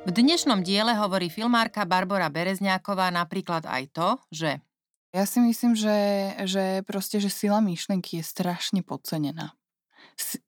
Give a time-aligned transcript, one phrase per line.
[0.00, 4.50] V dnešnom diele hovorí filmárka Barbara Berezňáková napríklad aj to, že
[5.12, 5.98] ja si myslím, že,
[6.48, 9.52] že proste, že sila myšlienky je strašne podcenená.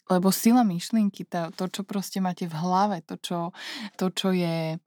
[0.08, 3.38] Lebo sila myšlienky, to, čo proste máte v hlave, to, čo,
[4.00, 4.80] to, čo je,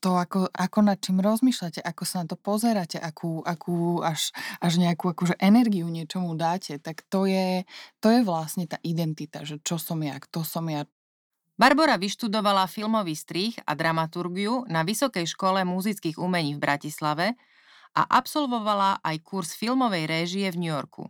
[0.00, 4.28] to, ako, ako nad čím rozmýšľate, ako sa na to pozeráte, akú, akú až,
[4.60, 7.64] až nejakú akože energiu niečomu dáte, tak to je,
[8.04, 10.84] to je vlastne tá identita, že čo som ja, kto som ja,
[11.62, 17.38] Barbara vyštudovala filmový strih a dramaturgiu na Vysokej škole muzických umení v Bratislave
[17.94, 21.06] a absolvovala aj kurz filmovej réžie v New Yorku.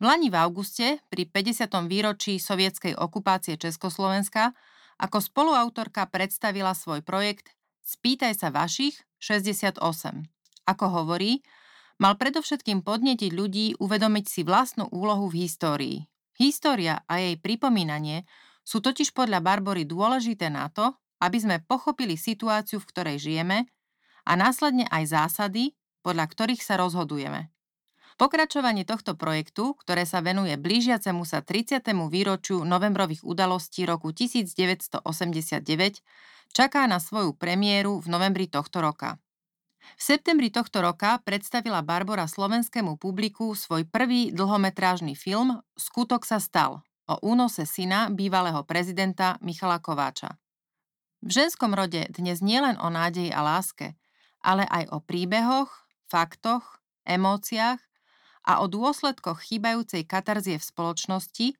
[0.00, 1.68] V Lani v auguste, pri 50.
[1.92, 4.56] výročí sovietskej okupácie Československa,
[4.96, 7.52] ako spoluautorka predstavila svoj projekt
[7.84, 9.76] Spýtaj sa vašich 68.
[10.72, 11.44] Ako hovorí,
[12.00, 15.96] mal predovšetkým podnetiť ľudí uvedomiť si vlastnú úlohu v histórii.
[16.40, 18.24] História a jej pripomínanie
[18.62, 23.70] sú totiž podľa Barbory dôležité na to, aby sme pochopili situáciu, v ktorej žijeme
[24.26, 27.50] a následne aj zásady, podľa ktorých sa rozhodujeme.
[28.20, 31.82] Pokračovanie tohto projektu, ktoré sa venuje blížiacemu sa 30.
[32.12, 35.02] výročiu novembrových udalostí roku 1989,
[36.52, 39.16] čaká na svoju premiéru v novembri tohto roka.
[39.98, 46.86] V septembri tohto roka predstavila Barbara slovenskému publiku svoj prvý dlhometrážny film Skutok sa stal
[47.08, 50.38] o únose syna bývalého prezidenta Michala Kováča.
[51.22, 53.94] V ženskom rode dnes nielen o nádeji a láske,
[54.42, 55.70] ale aj o príbehoch,
[56.10, 57.78] faktoch, emóciách
[58.42, 61.54] a o dôsledkoch chýbajúcej katarzie v spoločnosti,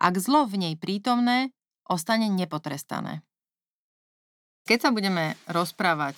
[0.00, 1.52] ak zlo v nej prítomné
[1.84, 3.20] ostane nepotrestané.
[4.64, 6.16] Keď sa budeme rozprávať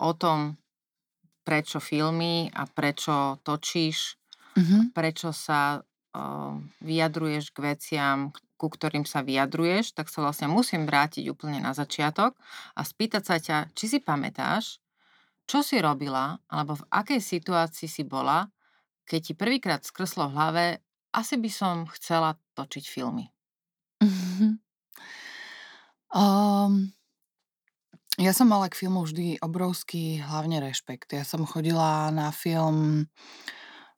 [0.00, 0.56] o tom,
[1.44, 4.16] prečo filmy a prečo točíš,
[4.56, 4.96] mm-hmm.
[4.96, 5.84] prečo sa
[6.78, 8.18] vyjadruješ k veciam,
[8.54, 12.38] ku ktorým sa vyjadruješ, tak sa vlastne musím vrátiť úplne na začiatok
[12.78, 14.78] a spýtať sa ťa, či si pamätáš,
[15.44, 18.48] čo si robila, alebo v akej situácii si bola,
[19.04, 20.64] keď ti prvýkrát skrslo v hlave,
[21.12, 23.28] asi by som chcela točiť filmy.
[26.14, 26.94] Um,
[28.14, 31.10] ja som mala k filmu vždy obrovský hlavne rešpekt.
[31.10, 33.10] Ja som chodila na film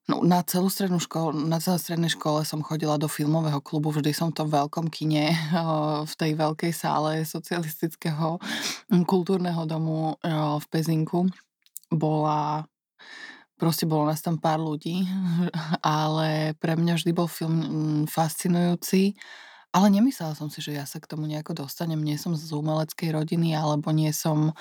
[0.06, 4.14] No, na celú strednú školu, na celé strednej škole som chodila do filmového klubu, vždy
[4.14, 5.34] som to v veľkom kine,
[6.10, 8.38] v tej veľkej sále socialistického
[9.10, 10.14] kultúrneho domu
[10.62, 11.26] v Pezinku.
[11.90, 12.62] Bola
[13.56, 15.02] proste bolo nás tam pár ľudí,
[15.82, 19.16] ale pre mňa vždy bol film mm, fascinujúci,
[19.74, 22.00] ale nemyslela som si, že ja sa k tomu nejako dostanem.
[22.00, 24.56] Nie som z umeleckej rodiny, alebo nie som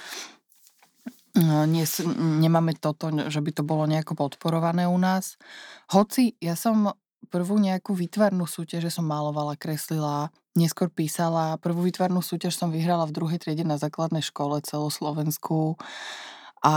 [1.68, 1.84] nie,
[2.16, 5.36] nemáme toto, že by to bolo nejako podporované u nás.
[5.92, 6.96] Hoci ja som
[7.28, 11.60] prvú nejakú výtvarnú súťaž, že som malovala, kreslila, neskôr písala.
[11.60, 15.76] Prvú výtvarnú súťaž som vyhrala v druhej triede na základnej škole celoslovensku.
[16.64, 16.74] A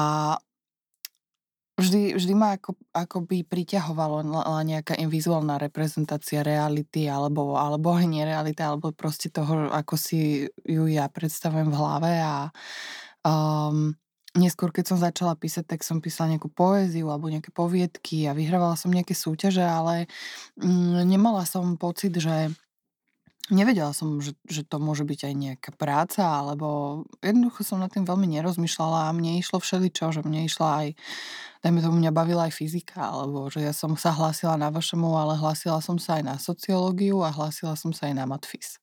[1.78, 4.26] vždy, vždy ma ako, by priťahovalo
[4.66, 11.70] nejaká vizuálna reprezentácia reality alebo, alebo nereality, alebo proste toho, ako si ju ja predstavujem
[11.70, 12.50] v hlave a
[13.22, 13.94] um,
[14.36, 18.76] Neskôr, keď som začala písať, tak som písala nejakú poéziu alebo nejaké poviedky a vyhrávala
[18.76, 20.04] som nejaké súťaže, ale
[20.60, 22.52] mm, nemala som pocit, že
[23.48, 28.04] nevedela som, že, že to môže byť aj nejaká práca, alebo jednoducho som nad tým
[28.04, 30.88] veľmi nerozmýšľala a mne išlo všeličo, že mne išla aj,
[31.64, 35.40] dajme tomu, mňa bavila aj fyzika, alebo že ja som sa hlásila na vašemu, ale
[35.40, 38.76] hlásila som sa aj na sociológiu a hlásila som sa aj na matfis.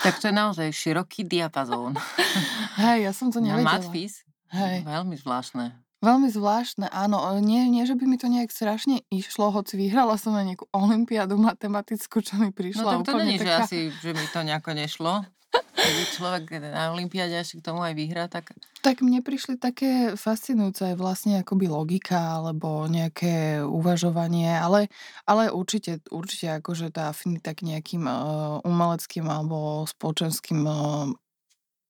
[0.00, 1.92] Tak to je naozaj široký diapazón.
[2.82, 3.62] Hej, ja som to nevedela.
[3.62, 4.24] Na matfis?
[4.50, 4.82] Hej.
[4.82, 5.78] Veľmi zvláštne.
[6.00, 7.20] Veľmi zvláštne, áno.
[7.44, 11.36] Nie, nie, že by mi to nejak strašne išlo, hoci vyhrala som na nejakú olimpiádu
[11.36, 13.44] matematickú, čo mi prišla no, tak to nie, taká...
[13.44, 15.28] že asi, že mi to nejako nešlo.
[15.50, 18.56] Keď človek na olimpiáde ešte k tomu aj vyhrá, tak...
[18.80, 24.88] Tak mne prišli také fascinujúce aj vlastne akoby logika, alebo nejaké uvažovanie, ale,
[25.28, 31.12] ale určite, určite akože tá afinita k nejakým uh, umeleckým alebo spoločenským uh,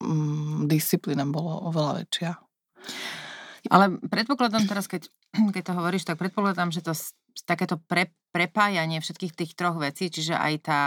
[0.02, 2.50] um, disciplínam bolo oveľa väčšia.
[3.69, 5.12] Ale predpokladám teraz, keď,
[5.55, 6.97] keď to hovoríš, tak predpokladám, že to
[7.44, 10.81] takéto pre, prepájanie všetkých tých troch vecí, čiže aj tá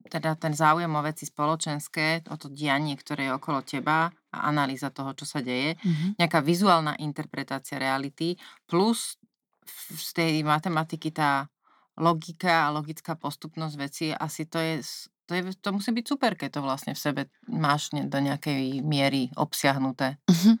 [0.00, 4.88] teda ten záujem o veci spoločenské, o to dianie, ktoré je okolo teba a analýza
[4.88, 6.16] toho, čo sa deje, Mhm.
[6.16, 9.20] nejaká vizuálna interpretácia reality, plus
[9.92, 11.52] z tej matematiky tá
[12.00, 14.80] logika a logická postupnosť veci, asi to je,
[15.30, 19.30] to je, to musí byť super, keď to vlastne v sebe máš do nejakej miery
[19.38, 20.18] obsiahnuté.
[20.26, 20.58] Mhm.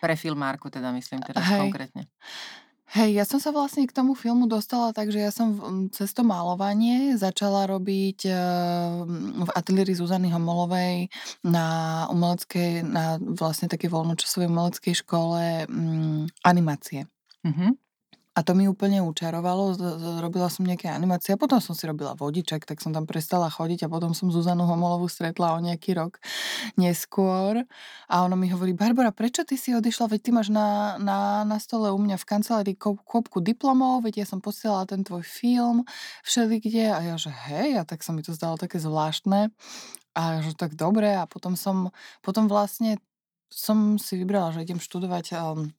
[0.00, 1.60] Pre filmárku teda myslím teraz Hej.
[1.68, 2.08] konkrétne.
[2.92, 5.56] Hej, ja som sa vlastne k tomu filmu dostala tak, že ja som
[5.96, 8.36] cez to malovanie začala robiť eh,
[9.44, 11.08] v ateliéri Zuzany Homolovej
[11.40, 17.08] na umeleckej, na vlastne takej voľnočasovej umeleckej škole mm, animácie.
[17.44, 17.76] Mhm.
[18.32, 19.76] A to mi úplne učarovalo,
[20.24, 23.84] robila som nejaké animácie a potom som si robila vodiček, tak som tam prestala chodiť
[23.84, 26.16] a potom som Zuzanu Homolovú stretla o nejaký rok
[26.80, 27.68] neskôr.
[28.08, 31.60] A ona mi hovorí, Barbara, prečo ty si odišla, veď ty máš na, na, na
[31.60, 35.84] stole u mňa v kancelárii kop, kopku diplomov, veď ja som posielala ten tvoj film
[36.24, 39.52] všelikde a ja, že hej, a tak sa mi to zdalo také zvláštne.
[40.16, 41.92] A že tak dobre a potom som,
[42.24, 42.96] potom vlastne
[43.52, 45.76] som si vybrala, že idem študovať um,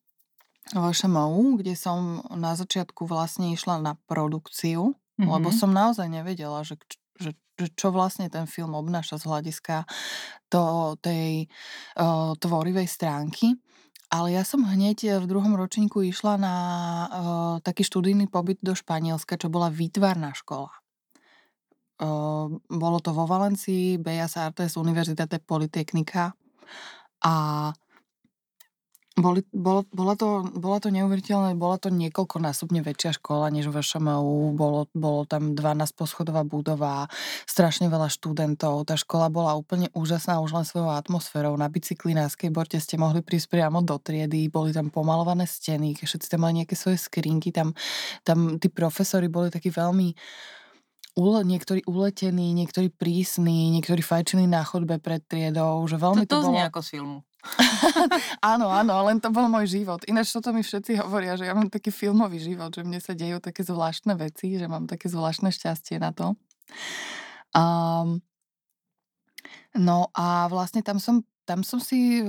[0.72, 5.28] VŠMU, kde som na začiatku vlastne išla na produkciu, mm-hmm.
[5.28, 5.58] lebo Mhm.
[5.60, 6.80] som naozaj nevedela, že,
[7.20, 9.84] že, že čo vlastne ten film obnáša z hľadiska
[10.48, 11.52] to, tej
[12.00, 13.60] uh, tvorivej stránky.
[14.14, 17.08] Ale ja som hneď v druhom ročníku išla na uh,
[17.66, 20.70] taký študijný pobyt do Španielska, čo bola výtvarná škola.
[21.98, 26.30] Uh, bolo to vo Valencii, Bellas Artes, Universitate Politecnica
[27.26, 27.34] a
[29.14, 34.58] boli, bolo, bola, to, bola to neuveriteľné, bola to niekoľkonásobne väčšia škola než v VŠMU,
[34.58, 37.06] bolo, bolo tam 12 poschodová budova,
[37.46, 42.26] strašne veľa študentov, tá škola bola úplne úžasná už len svojou atmosférou, na bicykli, na
[42.26, 46.74] skateboarde ste mohli prísť priamo do triedy, boli tam pomalované steny, všetci tam mali nejaké
[46.74, 47.78] svoje skrinky, tam,
[48.26, 50.10] tam tí profesori boli takí veľmi
[51.22, 56.34] ule, niektorí uletení, niektorí prísni, niektorí fajčili na chodbe pred triedou, že To, veľmi to
[56.34, 56.50] to, bolo...
[56.50, 57.18] znie ako z filmu.
[58.54, 60.02] Áno, áno, len to bol môj život.
[60.08, 63.44] Ináč toto mi všetci hovoria, že ja mám taký filmový život, že mne sa dejú
[63.44, 66.40] také zvláštne veci, že mám také zvláštne šťastie na to.
[67.52, 68.24] Um,
[69.76, 72.24] no a vlastne tam som, tam som si,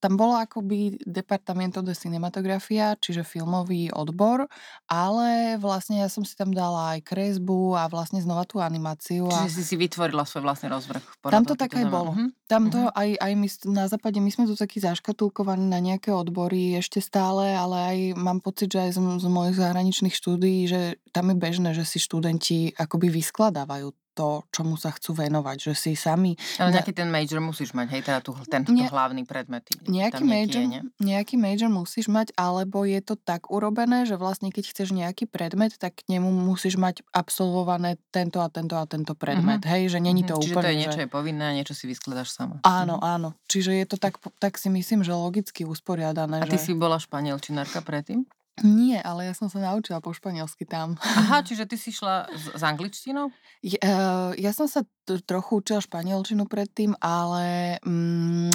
[0.00, 4.48] tam bolo akoby Departamento de Cinematografia, čiže filmový odbor,
[4.88, 9.28] ale vlastne ja som si tam dala aj kresbu a vlastne znova tú animáciu.
[9.28, 9.44] A...
[9.44, 11.02] Čiže si si vytvorila svoj vlastný rozvrh.
[11.28, 12.16] Tam to tak aj bolo.
[12.16, 12.26] Mhm.
[12.48, 12.92] Tam to Mhm.
[12.92, 17.52] aj, aj my na západe, my sme tu takí zaškatulkovaní na nejaké odbory ešte stále,
[17.56, 20.80] ale aj mám pocit, že aj z, z mojich zahraničných štúdií, že
[21.16, 25.92] tam je bežné, že si študenti akoby vyskladávajú to, čomu sa chcú venovať, že si
[25.92, 29.64] sami Ale nejaký ten major musíš mať, hej, teda tu, ten Nie- hlavný predmet.
[29.82, 30.80] Nejaký major, je, nie?
[30.98, 35.74] nejaký major musíš mať, alebo je to tak urobené, že vlastne keď chceš nejaký predmet,
[35.74, 39.62] tak k nemu musíš mať absolvované tento a tento a tento predmet.
[39.62, 40.80] Hej, že není to Mhm, Čiže úplne, to je že...
[40.82, 42.60] niečo je povinné niečo si vyskladaš sama.
[42.62, 43.04] Áno, Mhm.
[43.04, 43.28] áno.
[43.46, 46.38] Čiže je to tak, tak si myslím, že logicky usporiadané.
[46.38, 46.68] A ty že...
[46.68, 48.28] si bola španielčinárka predtým?
[48.62, 50.94] Nie, ale ja som sa naučila po španielsky tam.
[51.02, 53.28] Aha, čiže ty si šla s, s angličtinou?
[53.60, 58.54] Je, uh, ja som sa t- trochu učila španielčinu predtým, ale mm,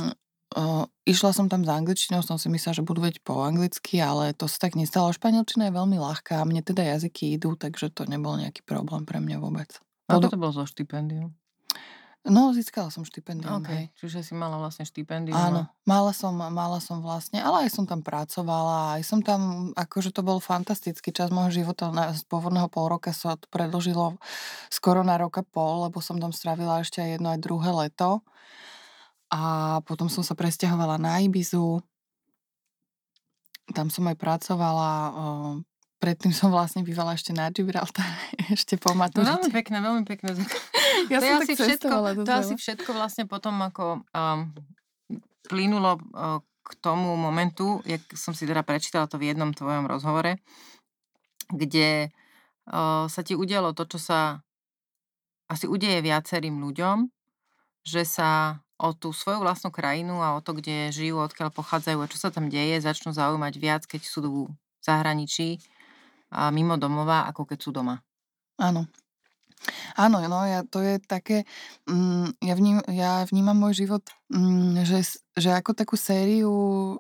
[0.56, 4.32] uh, išla som tam s angličtinou, som si myslela, že budú veď po anglicky, ale
[4.32, 5.12] to sa tak nestalo.
[5.12, 9.38] Španielčina je veľmi ľahká, mne teda jazyky idú, takže to nebol nejaký problém pre mňa
[9.44, 9.70] vôbec.
[10.08, 11.36] A to bolo zo štipendium.
[12.28, 13.86] No, získala som štipendium, OK, hej.
[13.96, 15.34] čiže si mala vlastne štipendium.
[15.34, 20.12] Áno, mala som, mala som vlastne, ale aj som tam pracovala, aj som tam, akože
[20.12, 24.20] to bol fantastický čas môjho života, na, z pôvodného pol roka sa to predlžilo
[24.68, 28.22] skoro na roka pol, lebo som tam strávila ešte aj jedno, aj druhé leto.
[29.28, 31.84] A potom som sa presťahovala na Ibizu,
[33.76, 34.92] tam som aj pracovala,
[36.00, 39.52] predtým som vlastne bývala ešte na Gibraltare, ešte po No, veľmi maturite.
[39.52, 40.30] pekné, veľmi pekné.
[41.14, 44.40] Ja to som asi tak všetko, to asi všetko vlastne potom ako um,
[45.48, 50.42] plynulo uh, k tomu momentu, jak som si teda prečítala to v jednom tvojom rozhovore,
[51.48, 52.12] kde
[52.68, 54.20] uh, sa ti udialo to, čo sa
[55.48, 57.08] asi udeje viacerým ľuďom,
[57.88, 62.12] že sa o tú svoju vlastnú krajinu a o to, kde žijú, odkiaľ pochádzajú a
[62.12, 64.54] čo sa tam deje, začnú zaujímať viac, keď sú v
[64.86, 65.58] zahraničí
[66.30, 68.04] a mimo domova, ako keď sú doma.
[68.60, 68.86] Áno.
[69.98, 71.44] Áno, no ja, to je také,
[71.90, 76.54] mm, ja, vním, ja vnímam môj život, mm, že, že ako takú sériu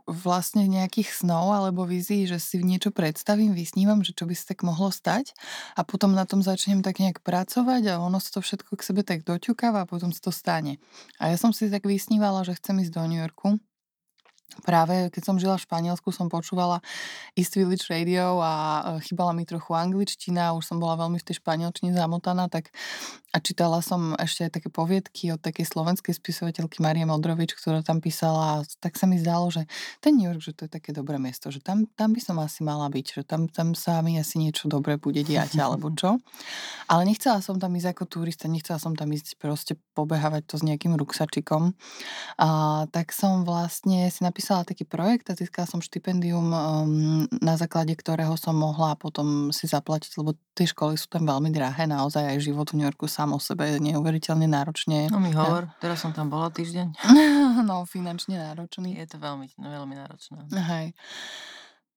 [0.10, 4.66] vlastne nejakých snov alebo vízií, že si niečo predstavím, vysnívam, že čo by sa tak
[4.66, 5.32] mohlo stať
[5.78, 9.02] a potom na tom začnem tak nejak pracovať a ono sa to všetko k sebe
[9.06, 10.82] tak doťukáva a potom sa to stane.
[11.22, 13.62] A ja som si tak vysnívala, že chcem ísť do New Yorku
[14.63, 16.80] Práve keď som žila v Španielsku, som počúvala
[17.36, 18.54] East Village Radio a
[18.98, 22.72] e, chýbala mi trochu angličtina, už som bola veľmi v tej španielčine zamotaná, tak
[23.36, 28.00] a čítala som ešte aj také poviedky od takej slovenskej spisovateľky Marie Modrovič, ktorá tam
[28.01, 29.68] písala a tak sa mi zdalo, že
[30.01, 32.63] ten New York, že to je také dobré miesto, že tam, tam by som asi
[32.66, 36.18] mala byť, že tam, tam sa mi asi niečo dobré bude diať, alebo čo.
[36.92, 40.63] Ale nechcela som tam ísť ako turista, nechcela som tam ísť proste pobehávať to s
[40.63, 41.75] nejakým ruksačikom.
[42.39, 42.48] A,
[42.89, 48.34] tak som vlastne si napísala taký projekt a získala som štipendium, um, na základe ktorého
[48.38, 52.70] som mohla potom si zaplatiť, lebo tie školy sú tam veľmi drahé, naozaj aj život
[52.70, 55.10] v New Yorku sám o sebe je neuveriteľne náročne.
[55.10, 55.77] No mi hovor, ja.
[55.82, 56.88] teraz som tam bola týždeň.
[57.70, 58.98] no, finančne náročný.
[58.98, 60.50] Je to veľmi, veľmi náročné.
[60.53, 60.94] Hej.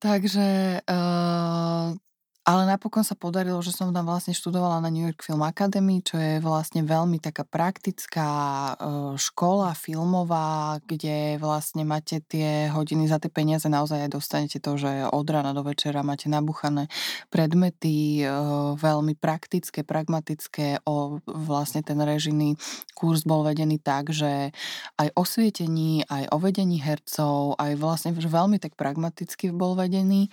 [0.00, 1.92] Takže uh,
[2.40, 6.16] ale napokon sa podarilo, že som tam vlastne študovala na New York Film Academy, čo
[6.16, 8.74] je vlastne veľmi taká praktická e,
[9.20, 14.88] škola filmová, kde vlastne máte tie hodiny za tie peniaze, naozaj aj dostanete to, že
[15.12, 16.88] od rána do večera máte nabuchané
[17.28, 18.32] predmety, e,
[18.72, 20.80] veľmi praktické, pragmatické.
[20.88, 22.56] O, vlastne ten režijný
[22.96, 24.56] kurz bol vedený tak, že
[24.96, 30.32] aj o svietení, aj o vedení hercov, aj vlastne veľmi tak pragmaticky bol vedený.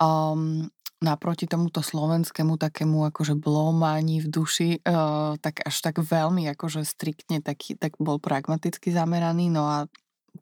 [0.00, 6.86] Um, naproti tomuto slovenskému takému akože blómani v duši, uh, tak až tak veľmi akože
[6.86, 9.48] striktne taký, tak bol pragmaticky zameraný.
[9.50, 9.78] No a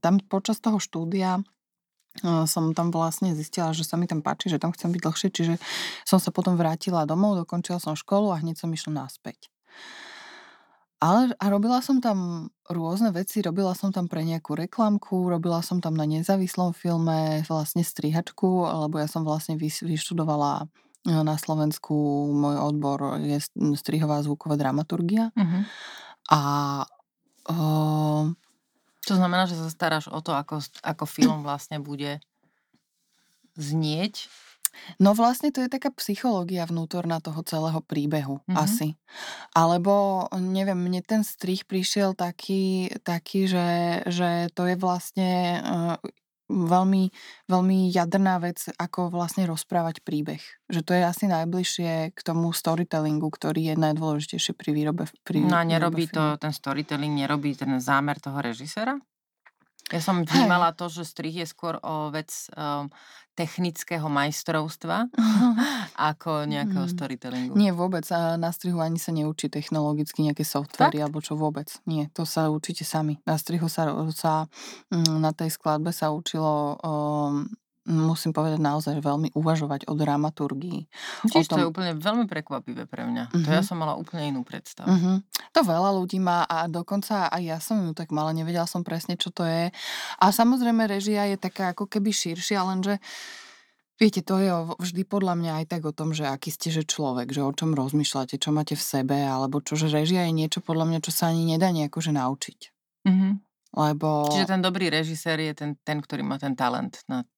[0.01, 4.61] tam počas toho štúdia uh, som tam vlastne zistila, že sa mi tam páči, že
[4.61, 5.55] tam chcem byť dlhšie, čiže
[6.09, 9.51] som sa potom vrátila domov, dokončila som školu a hneď som išla naspäť.
[11.01, 15.81] Ale a robila som tam rôzne veci, robila som tam pre nejakú reklamku, robila som
[15.81, 20.69] tam na nezávislom filme vlastne strihačku, lebo ja som vlastne vyštudovala
[21.09, 21.95] na Slovensku,
[22.33, 23.41] môj odbor je
[23.77, 25.33] strihová zvuková dramaturgia.
[25.33, 25.63] Uh-huh.
[26.29, 26.41] A
[27.49, 28.29] uh,
[29.09, 32.21] to znamená, že sa staráš o to, ako, ako film vlastne bude
[33.57, 34.29] znieť
[35.03, 38.57] No vlastne to je taká psychológia vnútorná toho celého príbehu mm-hmm.
[38.57, 38.95] asi.
[39.55, 45.97] Alebo neviem, mne ten strich prišiel taký, taký že, že to je vlastne uh,
[46.51, 47.15] veľmi,
[47.47, 50.43] veľmi jadrná vec, ako vlastne rozprávať príbeh.
[50.67, 55.07] Že to je asi najbližšie k tomu storytellingu, ktorý je najdôležitejšie pri výrobe.
[55.23, 58.99] Pri no a nerobí to, ten storytelling nerobí ten zámer toho režisera?
[59.91, 62.87] Ja som vnímala to, že strih je skôr o vec um,
[63.35, 65.11] technického majstrovstva
[66.11, 66.93] ako nejakého mm.
[66.93, 67.55] storytellingu.
[67.59, 68.07] Nie, vôbec.
[68.15, 71.71] A na strihu ani sa neučí technologicky nejaké softvery alebo čo vôbec.
[71.91, 73.19] Nie, to sa učíte sami.
[73.27, 74.47] Na strihu sa, sa
[74.95, 77.51] mm, na tej skladbe sa učilo um,
[77.89, 80.85] musím povedať naozaj veľmi uvažovať o dramaturgii.
[81.33, 81.57] Čiže tom...
[81.57, 83.33] to je úplne veľmi prekvapivé pre mňa.
[83.33, 83.45] Uh-huh.
[83.45, 83.69] To ja mhm.
[83.69, 84.89] som mala úplne inú predstavu.
[84.89, 85.17] Uh-huh.
[85.57, 89.17] To veľa ľudí má a dokonca aj ja som ju tak mala, nevedela som presne,
[89.17, 89.73] čo to je.
[90.21, 93.01] A samozrejme režia je taká ako keby širšia, lenže
[94.01, 94.49] Viete, to je
[94.81, 97.77] vždy podľa mňa aj tak o tom, že aký ste že človek, že o čom
[97.77, 101.29] rozmýšľate, čo máte v sebe, alebo čo, že režia je niečo podľa mňa, čo sa
[101.29, 102.61] ani nedá nejako že naučiť.
[103.05, 103.37] Uh-huh.
[103.77, 104.33] Lebo...
[104.33, 107.29] Čiže ten dobrý režisér je ten, ten, ktorý má ten talent na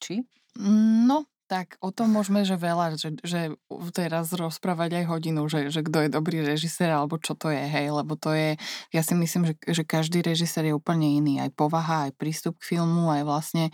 [0.00, 0.24] či?
[0.56, 3.54] No, tak o tom môžeme, že veľa, že, že
[3.94, 7.94] teraz rozprávať aj hodinu, že, že kto je dobrý režisér alebo čo to je, hej,
[7.94, 8.58] lebo to je,
[8.90, 12.74] ja si myslím, že, že každý režisér je úplne iný, aj povaha, aj prístup k
[12.74, 13.64] filmu, aj vlastne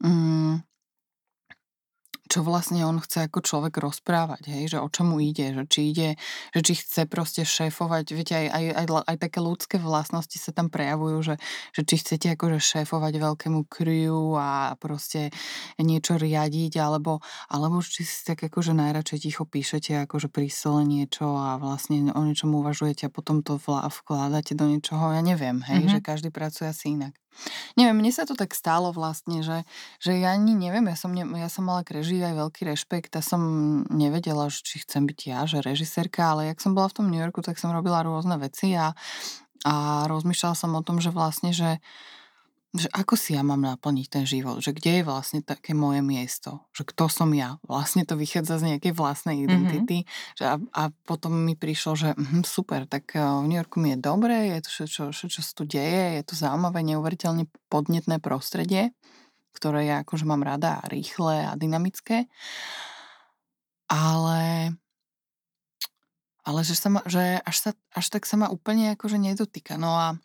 [0.00, 0.64] mm,
[2.32, 5.92] čo vlastne on chce ako človek rozprávať, hej, že o čom mu ide, že či
[5.92, 6.08] ide,
[6.56, 10.72] že či chce proste šéfovať, viete, aj, aj, aj, aj také ľudské vlastnosti sa tam
[10.72, 11.34] prejavujú, že,
[11.76, 15.28] že či chcete akože šéfovať veľkému kriu a proste
[15.76, 17.20] niečo riadiť, alebo,
[17.52, 22.48] alebo či si tak akože najradšej ticho píšete akože prísole niečo a vlastne o niečom
[22.56, 25.92] uvažujete a potom to vkladáte do niečoho, ja neviem, hej, mm-hmm.
[25.92, 27.21] že každý pracuje asi inak.
[27.74, 29.64] Neviem, mne sa to tak stalo vlastne, že,
[29.98, 33.12] že ja ani neviem, ja som, ne, ja som mala k režii aj veľký rešpekt
[33.18, 33.42] a som
[33.88, 37.40] nevedela, či chcem byť ja, že režisérka, ale jak som bola v tom New Yorku,
[37.40, 38.92] tak som robila rôzne veci a,
[39.64, 39.74] a
[40.06, 41.80] rozmýšľala som o tom, že vlastne, že
[42.72, 46.64] že ako si ja mám naplniť ten život, že kde je vlastne také moje miesto,
[46.72, 47.60] že kto som ja.
[47.68, 49.44] Vlastne to vychádza z nejakej vlastnej mhm.
[49.44, 49.98] identity.
[50.02, 50.36] Mm-hmm.
[50.40, 53.92] Že a, a potom mi prišlo, že hm, super, tak eh, v New Yorku mi
[53.92, 58.24] je dobre, je to čo, čo, čo sa tu deje, je to zaujímavé, neuveriteľne podnetné
[58.24, 58.96] prostredie,
[59.52, 62.24] ktoré ja akože mám rada a rýchle a dynamické.
[63.92, 64.72] Ale
[66.42, 69.78] ale že, sa ma, že až, sa, až tak sa ma úplne akože nedotýka.
[69.78, 70.18] No a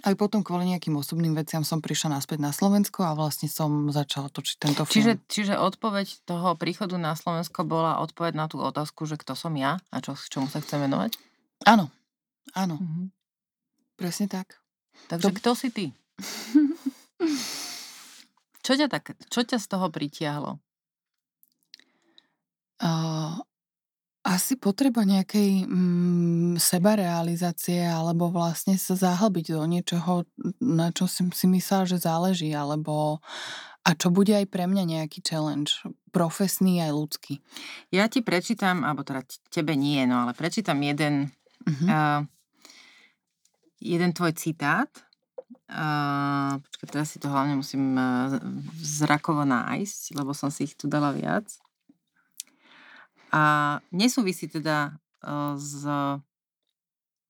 [0.00, 4.30] aj potom kvôli nejakým osobným veciam som prišla naspäť na Slovensko a vlastne som začala
[4.30, 4.94] točiť tento film.
[4.94, 9.52] Čiže, čiže odpoveď toho príchodu na Slovensko bola odpoveď na tú otázku, že kto som
[9.58, 11.18] ja a čo, čomu sa chcem venovať?
[11.66, 11.90] Áno,
[12.56, 12.80] áno.
[12.80, 13.06] Mm-hmm.
[13.98, 14.56] Presne tak.
[15.10, 15.36] Takže to...
[15.36, 15.84] kto si ty?
[18.60, 20.60] Čo ťa, tak, čo ťa z toho pritiahlo?
[22.78, 23.40] Uh,
[24.20, 30.28] asi potreba nejakej mm, sebarealizácie alebo vlastne sa zahlbiť do niečoho,
[30.60, 33.24] na čo si, si myslela, že záleží, alebo
[33.80, 35.80] a čo bude aj pre mňa nejaký challenge,
[36.12, 37.34] profesný aj ľudský.
[37.88, 41.32] Ja ti prečítam, alebo teda tebe nie, no ale prečítam jeden,
[41.64, 41.88] uh-huh.
[41.88, 42.20] uh,
[43.80, 44.92] jeden tvoj citát.
[45.70, 48.36] Uh, počkaj, teraz si to hlavne musím uh,
[48.84, 51.48] zrakovo nájsť, lebo som si ich tu dala viac.
[53.30, 55.86] A nesúvisí teda uh, s,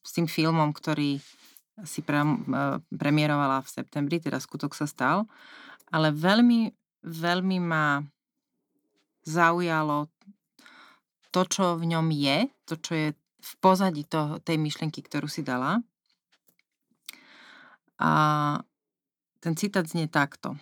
[0.00, 1.20] s tým filmom, ktorý
[1.84, 5.28] si pre, uh, premiérovala v septembri, teda skutok sa stal,
[5.92, 6.72] ale veľmi,
[7.04, 8.00] veľmi ma
[9.24, 10.08] zaujalo
[11.30, 13.08] to, čo v ňom je, to, čo je
[13.40, 15.80] v pozadí to, tej myšlienky, ktorú si dala.
[18.00, 18.10] A
[19.40, 20.56] ten citát znie takto.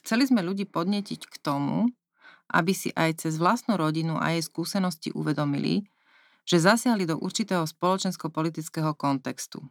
[0.00, 1.92] Chceli sme ľudí podnetiť k tomu,
[2.50, 5.88] aby si aj cez vlastnú rodinu a jej skúsenosti uvedomili,
[6.44, 9.64] že zasiahli do určitého spoločensko-politického kontextu.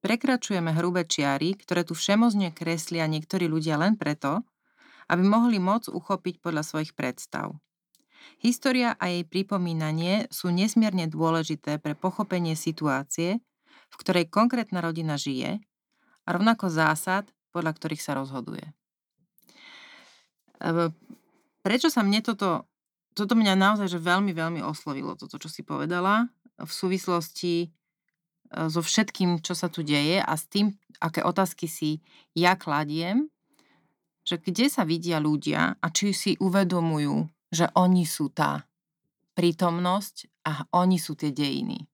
[0.00, 4.42] Prekračujeme hrubé čiary, ktoré tu všemozne kreslia niektorí ľudia len preto,
[5.06, 7.54] aby mohli moc uchopiť podľa svojich predstav.
[8.40, 13.40] História a jej pripomínanie sú nesmierne dôležité pre pochopenie situácie,
[13.90, 15.60] v ktorej konkrétna rodina žije
[16.24, 18.70] a rovnako zásad, podľa ktorých sa rozhoduje.
[21.60, 22.64] Prečo sa mne toto,
[23.12, 26.28] toto mňa naozaj že veľmi, veľmi oslovilo, toto, čo si povedala,
[26.60, 27.72] v súvislosti
[28.50, 32.02] E, so všetkým, čo sa tu deje a s tým, aké otázky si
[32.34, 33.30] ja kladiem,
[34.26, 38.66] že kde sa vidia ľudia a či si uvedomujú, že oni sú tá
[39.38, 41.86] prítomnosť a oni sú tie dejiny.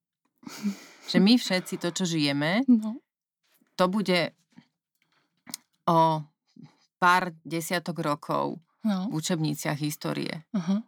[1.07, 2.99] Že my všetci to, čo žijeme, no.
[3.77, 4.33] to bude
[5.87, 6.25] o
[6.97, 9.11] pár desiatok rokov no.
[9.11, 10.47] v učebniciach histórie.
[10.55, 10.79] Uh-huh.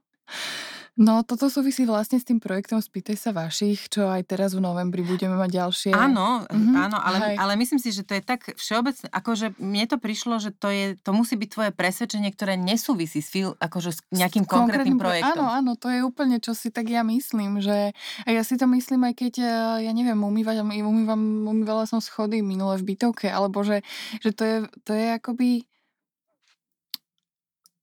[1.00, 5.00] No, toto súvisí vlastne s tým projektom Spýtaj sa vašich, čo aj teraz v novembri
[5.00, 5.92] budeme mať ďalšie.
[5.96, 6.76] Áno, mm-hmm.
[6.76, 10.52] áno, ale, ale myslím si, že to je tak všeobecné, akože mne to prišlo, že
[10.52, 14.52] to, je, to musí byť tvoje presvedčenie, ktoré nesúvisí s, fil, akože s nejakým s
[14.52, 15.48] konkrétnym, konkrétnym projektom.
[15.48, 17.96] Áno, áno, to je úplne, čo si tak ja myslím, že
[18.28, 19.52] a ja si to myslím aj keď, e,
[19.88, 23.88] ja neviem, umývam, umývam, umývala som schody minule v bytovke, alebo že,
[24.20, 25.69] že to, je, to je akoby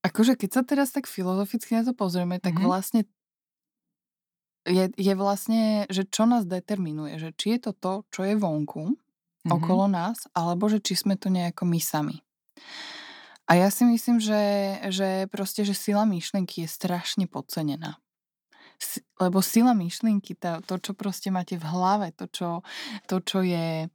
[0.07, 2.69] Akože keď sa teraz tak filozoficky na to pozrieme, tak mm-hmm.
[2.71, 3.01] vlastne
[4.67, 8.95] je, je vlastne, že čo nás determinuje, že či je to to, čo je vonku,
[8.95, 9.51] mm-hmm.
[9.51, 12.17] okolo nás, alebo že či sme to nejako my sami.
[13.47, 14.43] A ja si myslím, že,
[14.91, 18.03] že proste, že sila myšlenky je strašne podcenená.
[19.23, 22.49] Lebo sila myšlienky, to, to, čo proste máte v hlave, to, čo,
[23.07, 23.87] to, čo je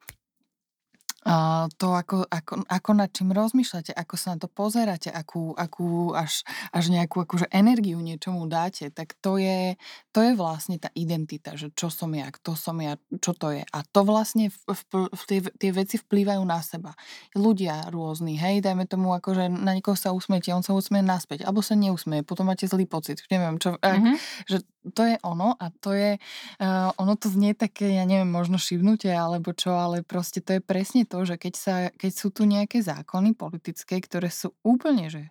[1.22, 6.18] Uh, to, ako, ako, ako nad čím rozmýšľate, ako sa na to pozeráte, akú, akú
[6.18, 6.42] až,
[6.74, 9.78] až nejakú akože energiu niečomu dáte, tak to je,
[10.10, 13.62] to je vlastne tá identita, že čo som ja, kto som ja, čo to je.
[13.70, 14.82] A to vlastne v, v,
[15.14, 16.98] v tie, tie veci vplývajú na seba.
[17.38, 21.62] Ľudia rôzni, hej, dajme tomu, akože na niekoho sa usmiete, on sa usmie naspäť, alebo
[21.62, 23.86] sa neusmie, potom máte zlý pocit, neviem, čo, mm-hmm.
[23.86, 24.58] ak, že
[24.98, 29.14] to je ono a to je, uh, ono to znie také, ja neviem, možno šivnutie
[29.14, 32.80] alebo čo, ale proste to je presne to, že keď, sa, keď sú tu nejaké
[32.80, 35.28] zákony politické, ktoré sú úplne, že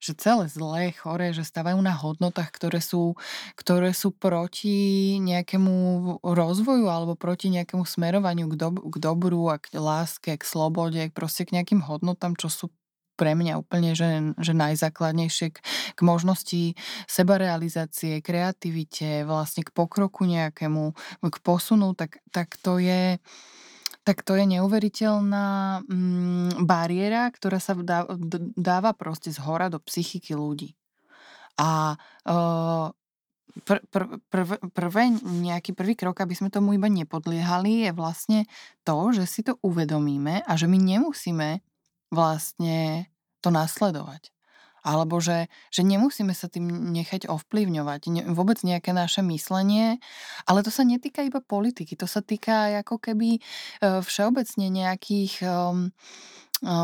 [0.00, 3.20] že celé zlé, choré, že stavajú na hodnotách, ktoré sú,
[3.52, 5.76] ktoré sú proti nejakému
[6.24, 11.44] rozvoju alebo proti nejakému smerovaniu k, dob- k dobru a k láske, k slobode, proste
[11.44, 12.72] k nejakým hodnotám, čo sú
[13.20, 15.60] pre mňa úplne, že, že najzákladnejšie k,
[15.92, 16.72] k možnosti
[17.04, 20.96] sebarealizácie, kreativite, vlastne k pokroku nejakému,
[21.28, 23.20] k posunu, tak, tak to je
[24.10, 25.46] tak to je neuveriteľná
[25.86, 28.10] mm, bariéra, ktorá sa dá,
[28.58, 30.74] dáva proste z hora do psychiky ľudí.
[31.54, 31.94] A
[32.26, 32.90] uh,
[33.62, 34.42] pr, pr, pr,
[34.74, 38.50] prvé, nejaký prvý krok, aby sme tomu iba nepodliehali, je vlastne
[38.82, 41.62] to, že si to uvedomíme a že my nemusíme
[42.10, 43.06] vlastne
[43.38, 44.34] to nasledovať.
[44.80, 48.00] Alebo že, že nemusíme sa tým nechať ovplyvňovať.
[48.10, 50.00] Ne, vôbec nejaké naše myslenie.
[50.48, 51.94] Ale to sa netýka iba politiky.
[52.00, 53.40] To sa týka ako keby e,
[54.00, 55.92] všeobecne nejakých um,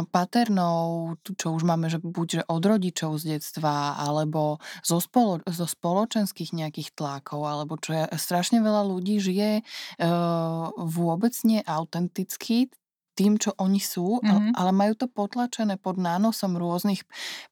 [0.09, 5.69] paternov, čo už máme, že buď že od rodičov z detstva, alebo zo, spolo, zo
[5.69, 12.73] spoločenských nejakých tlakov, alebo čo je, strašne veľa ľudí žije uh, vôbec nie autenticky,
[13.17, 14.53] tým, čo oni sú, mm-hmm.
[14.53, 17.01] ale majú to potlačené pod nánosom rôznych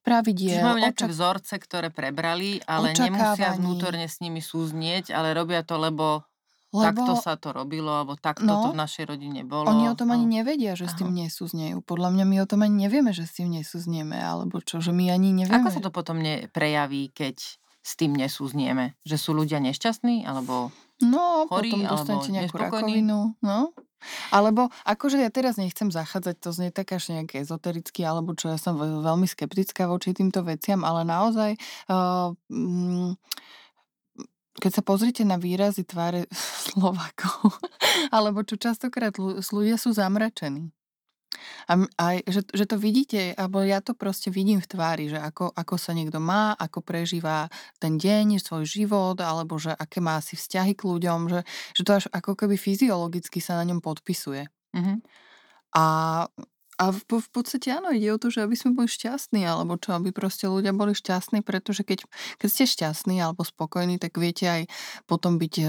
[0.05, 0.61] pravidiel.
[0.61, 5.65] Čiže majú nejaké očak- vzorce, ktoré prebrali, ale nemusia vnútorne s nimi súznieť, ale robia
[5.65, 6.29] to, lebo
[6.75, 9.71] takto Lebo sa to robilo, alebo takto to v no, našej rodine bolo.
[9.71, 11.19] oni o tom ani A nevedia, že s tým aha.
[11.23, 11.87] nesúzniejú.
[11.87, 15.07] Podľa mňa my o tom ani nevieme, že s tým nesúznieme, alebo čo, že my
[15.15, 15.85] ani Ako sa nevieme.
[15.87, 16.19] to potom
[16.51, 17.39] prejaví, keď
[17.79, 18.99] s tým nesúznieme?
[19.07, 23.03] Že sú ľudia nešťastní, alebo No, chorí, potom dostanete nejakú nespokojní?
[23.03, 23.59] rakovinu, no.
[24.31, 28.59] Alebo akože ja teraz nechcem zachádzať, to znie tak až nejaké ezotericky, alebo čo, ja
[28.59, 31.57] som ve veľmi skeptická voči týmto veciam, ale naozaj,
[31.89, 33.17] uh, mm,
[34.61, 36.31] keď sa pozrite na výrazy tváre
[36.69, 37.59] Slovákov,
[38.15, 40.71] alebo čo častokrát ľu ľudia sú zamračení.
[41.71, 45.53] A aj že že to vidíte, alebo ja to proste vidím v tvári, že ako
[45.55, 47.49] ako sa niekto má, ako prežíva
[47.83, 51.41] ten deň, svoj život, alebo že aké má asi vzťahy k ľuďom, že
[51.77, 54.47] že to až ako keby fyziologicky sa na ňom podpisuje.
[54.77, 55.03] Mhm.
[55.77, 55.85] A
[56.77, 59.95] a v v podstate áno, ide o to, že aby sme boli šťastní, alebo čo,
[59.95, 62.05] aby proste ľudia boli šťastní, pretože keď
[62.37, 64.63] keď ste šťastní alebo spokojní, tak viete aj
[65.05, 65.67] potom byť, e,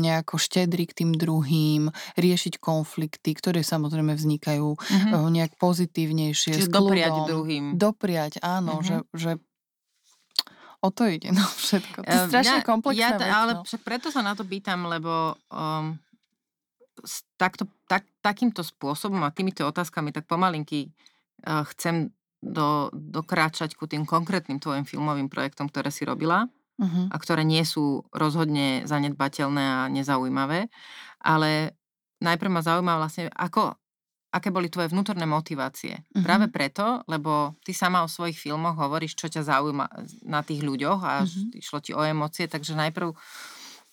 [0.00, 5.08] nejako štedrý k tým druhým, riešiť konflikty, ktoré samozrejme vznikajú, Mhm.
[5.10, 7.28] e, nejak pozitívnejšie, Čiže dopriať kľudom.
[7.28, 7.64] druhým.
[7.74, 8.84] Dopriať, áno, Mhm.
[8.84, 9.30] že že
[10.80, 11.98] o to ide, no všetko.
[11.98, 13.62] To je Ehm, strašne ja komplexná t vec, ale no.
[13.64, 15.12] však preto sa na to pýtam, lebo,
[15.48, 15.96] um,
[17.36, 20.90] takto tak takýmto spôsobom a týmito otázkami tak pomalinky,
[21.46, 22.10] uh, chcem
[22.44, 27.14] do dokráčať ku tým konkrétnym tvojim filmovým projektom, ktoré si robila Mhm.
[27.14, 30.66] a ktoré nie sú rozhodne zanedbateľné a nezaujímavé.
[31.22, 31.78] Ale
[32.22, 33.78] najprv ma zaujíma vlastne, ako
[34.34, 36.02] aké boli tvoje vnútorné motivácie.
[36.10, 36.52] Práve Mhm.
[36.52, 39.86] preto, lebo ty sama o svojich filmoch hovoríš, čo ťa zaujíma
[40.26, 41.54] na tých ľuďoch a Mhm.
[41.54, 43.14] išlo ti o emócie, takže najprv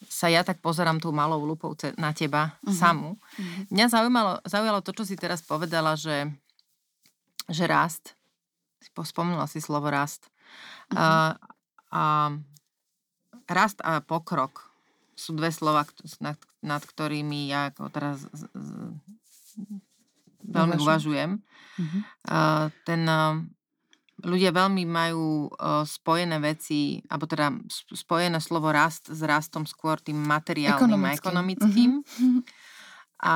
[0.08, 2.74] sa ja tak pozerám tou malou lupou na teba Mhm.
[2.74, 3.10] samú.
[3.38, 3.62] Mhm.
[3.70, 6.30] Mňa zaujímalo zaujalo to, čo si teraz povedala, že
[7.50, 8.16] že rast,
[8.96, 10.30] po spomenula si slovo rast.
[10.90, 10.98] Mhm.
[10.98, 11.06] A
[11.92, 12.04] a
[13.48, 14.72] rast a pokrok
[15.14, 15.84] sú dve slova,
[16.24, 19.60] nad nad ktorými ja ako teraz z z
[20.48, 20.82] veľmi Uvažujem.
[20.82, 21.32] uvažujem.
[21.78, 22.00] Mhm.
[22.26, 22.38] A
[22.88, 23.02] ten
[24.24, 25.50] ľudia veľmi majú,
[25.86, 27.54] spojené veci, alebo teda
[27.94, 31.22] spojené slovo rast s rastom skôr tým materiálnym a Ekonomickým.
[31.22, 31.92] ekonomickým.
[32.02, 32.40] Mhm.
[33.22, 33.36] A,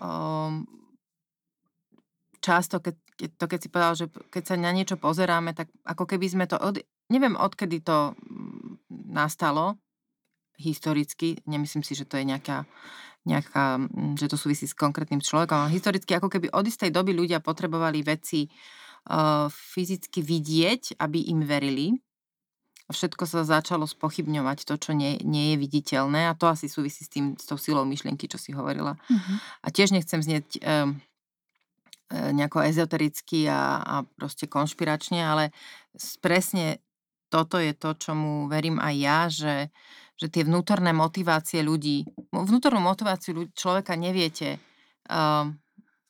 [0.00, 0.64] um
[2.40, 6.08] často, keď keď to keď si povedal, že keď sa na niečo pozeráme, tak ako
[6.08, 6.80] keby sme to od
[7.12, 8.80] neviem odkedy to, mm,
[9.12, 9.76] nastalo
[10.56, 12.64] historicky, nemyslím si, že to je nejaká
[13.28, 17.12] nejaká, mm, že to súvisí s konkrétnym človekom, ale historicky ako keby od istej doby
[17.12, 18.80] ľudia potrebovali veci, uh,
[19.50, 21.98] fyzicky vidieť, aby im verili.
[22.90, 27.10] Všetko sa začalo spochybňovať, to, čo nie nie je viditeľné a to asi súvisí s
[27.10, 28.98] tým s tou silou myšlienky, čo si hovorila.
[29.06, 29.34] Mhm.
[29.62, 30.98] A tiež nechcem znieť, um,
[32.10, 35.54] nejako ezotericky a a proste konšpiračne, ale
[36.18, 36.82] presne
[37.30, 39.54] toto je to, čomu verím aj ja, že
[40.20, 44.60] že tie vnútorné motivácie ľudí vnútornú motiváciu ľu človeka neviete,
[45.08, 45.56] um,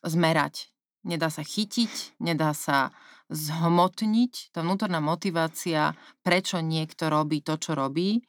[0.02, 0.66] zmerať.
[1.00, 2.92] Nedá sa chytiť, nedá sa
[3.30, 4.52] zhmotniť.
[4.52, 8.20] Tá vnútorná motivácia, prečo niekto robí to, čo robí,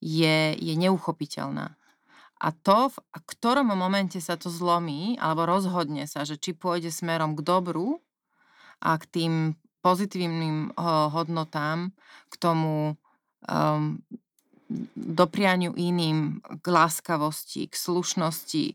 [0.00, 1.76] je je neuchopiteľná.
[2.44, 7.38] A to, v ktorom momente sa to zlomí, alebo rozhodne sa, že či pôjde smerom
[7.38, 8.04] k dobru
[8.84, 9.32] a k tým
[9.80, 11.92] pozitívnym ho hodnotám,
[12.28, 12.96] k tomu,
[13.48, 14.00] um,
[14.96, 18.66] doprianiu iným, k láskavosti, k slušnosti,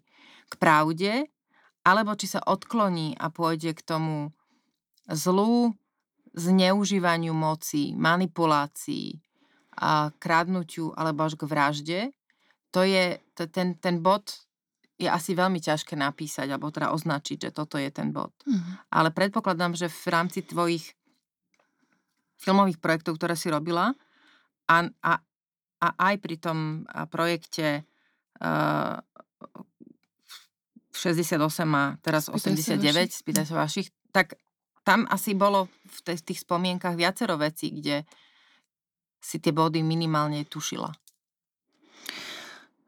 [0.50, 1.26] k pravde,
[1.84, 4.36] alebo či sa odkloní a pôjde k tomu
[5.10, 5.74] zlu,
[6.36, 9.18] zneužívaniu moci, manipulácii
[9.80, 12.00] a kradnutiu alebo až k vražde,
[12.70, 14.30] to je to ten ten bod
[15.00, 18.36] je asi veľmi ťažké napísať alebo teda označiť, že toto je ten bod.
[18.44, 18.92] Mhm.
[18.92, 20.92] Ale predpokladám, že v rámci tvojich
[22.36, 23.96] filmových projektov, ktoré si robila
[24.68, 25.14] a a
[25.80, 27.88] a aj pri tom projekte,
[28.44, 29.00] uh,
[31.00, 31.40] 68
[31.72, 33.16] a teraz Spýtaj sa 89, vašich.
[33.16, 34.36] Spýtaj sa vašich, tak
[34.84, 38.04] tam asi bolo v te tých spomienkach viacero vecí, kde
[39.24, 40.92] si tie body minimálne tušila.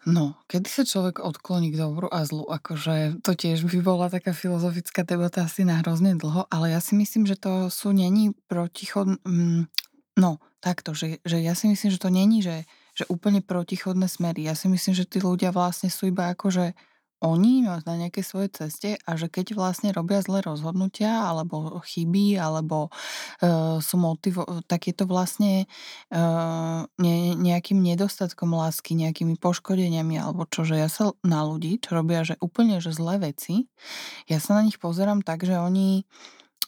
[0.01, 4.33] No, kedy sa človek odkloní k dobru a zlu, akože to tiež by bola taká
[4.33, 9.21] filozofická debata asi na hrozne dlho, ale ja si myslím, že to sú není protichod
[9.21, 9.69] mm,
[10.17, 14.43] no, takto, že že ja si myslím, že to není, že že úplne protichodné smery.
[14.43, 16.75] Ja si myslím, že tí ľudia vlastne sú iba akože
[17.21, 22.89] oni na nejakej svojej ceste a že keď vlastne robia zlé rozhodnutia alebo chyby, alebo,
[23.41, 25.65] e, sú motivo tak je to vlastne,
[26.09, 26.21] e,
[26.97, 32.25] ne nejakým nedostatkom lásky, nejakými poškodeniami alebo čo, že ja sa na ľudí, čo robia
[32.25, 33.69] že úplne že zlé veci,
[34.29, 36.05] ja sa na nich pozerám tak, že oni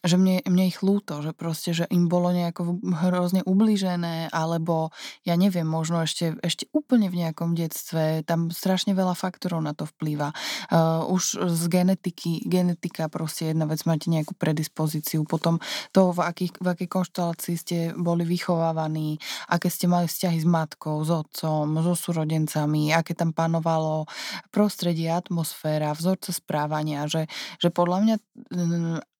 [0.03, 4.91] že mne, mne ich lúto, že proste, že im bolo nejako hrozne ubližené, alebo
[5.23, 9.87] ja neviem, možno ešte, ešte úplne v nejakom detstve, tam strašne veľa faktorov na to
[9.87, 10.35] vplýva.
[10.67, 15.63] Uh, už z genetiky, genetika proste jedna vec, máte nejakú predispozíciu, potom
[15.95, 19.15] to, v, akých, v akej konštelácii ste boli vychovávaní,
[19.47, 24.03] aké ste mali vzťahy s matkou, s otcom, so súrodencami, aké tam panovalo
[24.51, 27.31] prostredie, atmosféra, vzorce správania, že,
[27.63, 28.15] že podľa mňa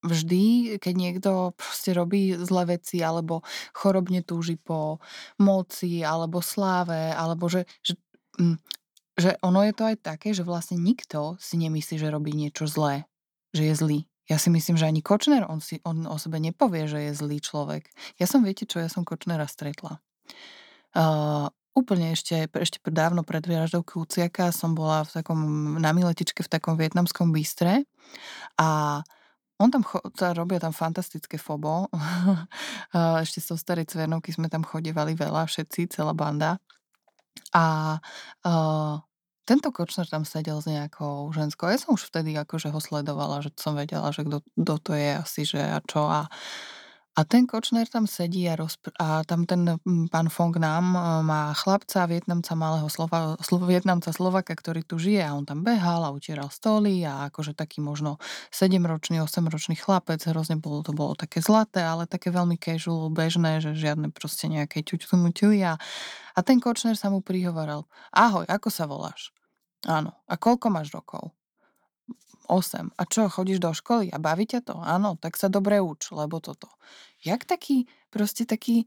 [0.03, 4.99] vždy, keď niekto proste robí zlé veci alebo chorobne túži po
[5.39, 7.95] moci alebo sláve, alebo že, že,
[8.37, 8.59] hm,
[9.15, 13.07] že ono je to aj také, že vlastne nikto si nemyslí, že robí niečo zlé,
[13.55, 13.99] že je zlý.
[14.31, 17.43] Ja si myslím, že ani Kočner, on, si, on o sebe nepovie, že je zlý
[17.43, 17.91] človek.
[18.15, 19.99] Ja som, viete čo, ja som Kočnera stretla.
[20.95, 25.39] Uh, úplne ešte, ešte dávno pred vraždou Kuciaka som bola v takom,
[25.81, 27.83] na miletičke v takom vietnamskom bystre
[28.55, 29.01] a
[29.63, 30.03] on tam cho-
[30.35, 31.87] robil tam fantastické fobo.
[33.23, 36.59] Ešte so starej Cvernovky sme tam chodevali veľa, všetci, celá banda.
[37.55, 37.97] A
[38.43, 38.95] uh,
[39.47, 41.71] tento Kočner tam sedel s nejakou ženskou.
[41.71, 45.41] Ja som už vtedy akože ho sledovala, že som vedela, že kto to je asi,
[45.47, 46.07] že a čo.
[46.07, 46.27] A
[47.13, 50.99] a ten Kočner tam sedí a, rozpr- a tam ten mm, pán Fong Nam e,
[51.21, 56.01] má chlapca, vietnamca, malého slova, slo- vietnamca Slovaka, ktorý tu žije a on tam behal
[56.01, 58.17] a utieral stoly a akože taký možno
[58.49, 63.77] 7-ročný, 8-ročný chlapec, hrozne bolo to bolo také zlaté, ale také veľmi casual, bežné, že
[63.77, 65.13] žiadne proste nejaké ťuťu
[65.61, 65.77] a,
[66.33, 69.29] a ten Kočner sa mu prihovoral, ahoj, ako sa voláš?
[69.85, 70.15] Áno.
[70.25, 71.35] A koľko máš rokov?
[72.47, 72.95] 8.
[72.99, 74.75] A čo, chodíš do školy a baví ťa to?
[74.79, 76.67] Áno, tak sa dobre uč, lebo toto.
[77.23, 78.85] Jak taký, proste taký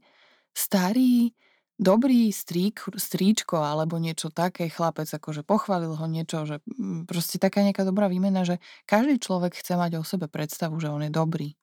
[0.53, 1.33] starý,
[1.77, 7.61] dobrý strík, stríčko alebo niečo také, chlapec akože pochválil ho niečo, že mm, proste taká
[7.61, 8.57] nejaká dobrá výmena, že
[8.89, 11.53] každý človek chce mať o sebe predstavu, že on je dobrý.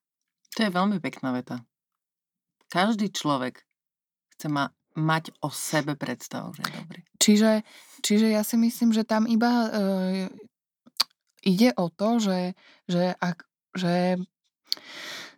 [0.55, 1.67] To je veľmi pekná veta.
[2.71, 3.67] Každý človek
[4.39, 7.01] chce ma, mať o sebe predstavu, že je dobrý.
[7.19, 7.51] Čiže,
[8.07, 9.69] čiže ja si myslím, že tam iba e,
[11.45, 12.57] ide o to, že,
[12.89, 13.45] že, ak,
[13.77, 14.19] že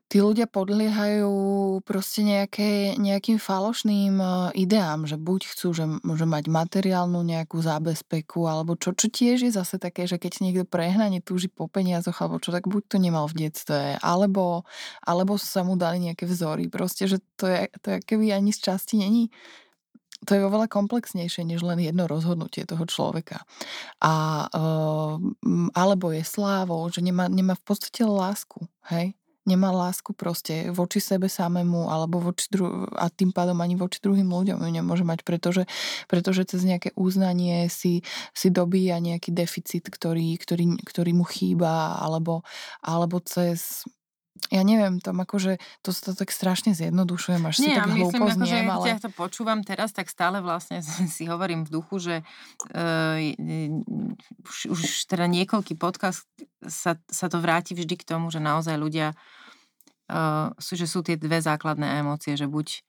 [0.07, 1.35] tí ľudia podliehajú
[1.83, 8.47] proste nejaké, nejakým falošným e, ideám, že buď chcú, že môže mať materiálnu nejakú zábezpeku,
[8.47, 12.38] alebo čo, čo tiež je zase také, že keď niekto prehnane túži po peniazoch, alebo
[12.38, 14.62] čo, tak buď to nemal v detstve, alebo,
[15.03, 16.71] alebo sa mu dali nejaké vzory.
[16.71, 19.35] Proste, že to je, to je keby ani z časti není
[20.25, 23.45] to je oveľa komplexnejšie, než len jedno rozhodnutie toho človeka.
[24.01, 25.21] A, uh,
[25.77, 29.13] alebo je slávou, že nemá, nemá v podstate lásku, hej?
[29.47, 34.27] Nemá lásku proste voči sebe samému alebo voči dru- a tým pádom ani voči druhým
[34.27, 35.71] ľuďom ju nemôže mať, pretože,
[36.11, 38.03] pretože cez nejaké uznanie si,
[38.35, 42.43] si dobíja nejaký deficit, ktorý, ktorý, ktorý mu chýba alebo,
[42.83, 43.87] alebo cez
[44.53, 47.99] ja neviem, tam akože to sa to tak strašne zjednodušujem, až Nie, si tak myslím,
[47.99, 48.87] hlúpo akože, zniem, ale...
[48.87, 50.81] ja to počúvam teraz, tak stále vlastne
[51.16, 52.16] si hovorím v duchu, že
[52.72, 53.18] uh,
[54.46, 56.29] už, už teda niekoľký podcast
[56.62, 59.16] sa, sa to vráti vždy k tomu, že naozaj ľudia
[60.11, 62.85] uh, sú, že sú tie dve základné emócie, že buď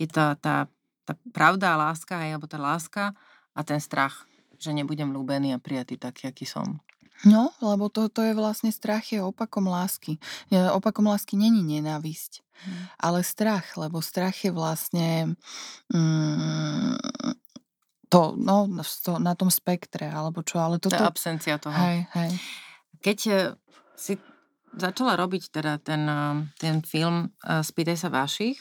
[0.00, 0.66] je tá, tá,
[1.06, 3.14] tá pravda a láska, hej, alebo tá láska
[3.54, 4.26] a ten strach,
[4.58, 6.82] že nebudem ľúbený a prijatý taký, aký som.
[7.22, 10.18] No, lebo to, to je vlastne strach je opakom lásky.
[10.50, 12.84] Opakom lásky není nenávisť, hmm.
[12.98, 15.38] ale strach, lebo strach je vlastne
[15.94, 16.98] mm,
[18.10, 18.66] to, no,
[19.06, 20.94] to, na tom spektre, alebo čo, ale toto...
[20.94, 21.74] To je absencia toho.
[21.74, 22.30] Hej, hej.
[23.02, 23.38] Keď eh,
[23.94, 24.14] si
[24.74, 28.58] začala robiť teda ten, eh, ten film eh, Spýtaj sa vašich,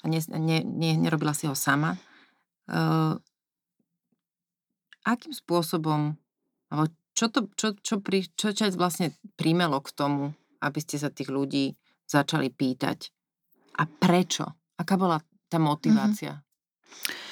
[0.00, 1.92] a ne, ne, ne, nerobila si ho sama,
[2.72, 3.20] uh,
[5.04, 6.16] akým spôsobom
[6.70, 11.10] alebo čo, to, čo, čo, pri, čo čo vlastne prímelo k tomu, aby ste sa
[11.10, 11.74] tých ľudí
[12.06, 13.10] začali pýtať?
[13.76, 14.46] A prečo?
[14.78, 15.64] Aká bola tá mhm.
[15.66, 16.32] motivácia?
[16.38, 17.28] Mm-hmm.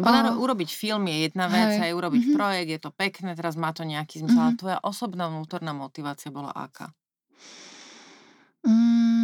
[0.00, 1.90] Lebo uh, urobiť film je jedna vec, hej.
[1.90, 2.38] aj urobiť mm-hmm.
[2.38, 4.54] projekt, je to pekné, teraz má to nejaký zmysel, mm-hmm.
[4.54, 6.94] ale tvoja osobná vnútorná motivácia bola aká?
[8.64, 9.19] Mm,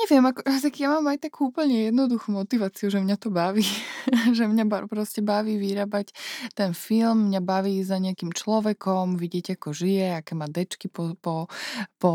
[0.00, 3.66] Neviem, ako, tak ja mám aj takú úplne jednoduchú motiváciu, že mňa to baví.
[4.36, 6.16] že mňa proste baví vyrábať
[6.56, 11.52] ten film, mňa baví za nejakým človekom, vidieť, ako žije, aké má dečky po, po,
[12.00, 12.12] po,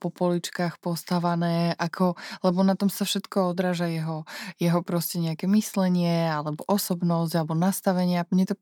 [0.00, 4.24] po poličkách postavané, ako, lebo na tom sa všetko odráža jeho,
[4.56, 8.22] jeho proste nejaké myslenie, alebo osobnosť, alebo nastavenie.
[8.32, 8.56] Mne to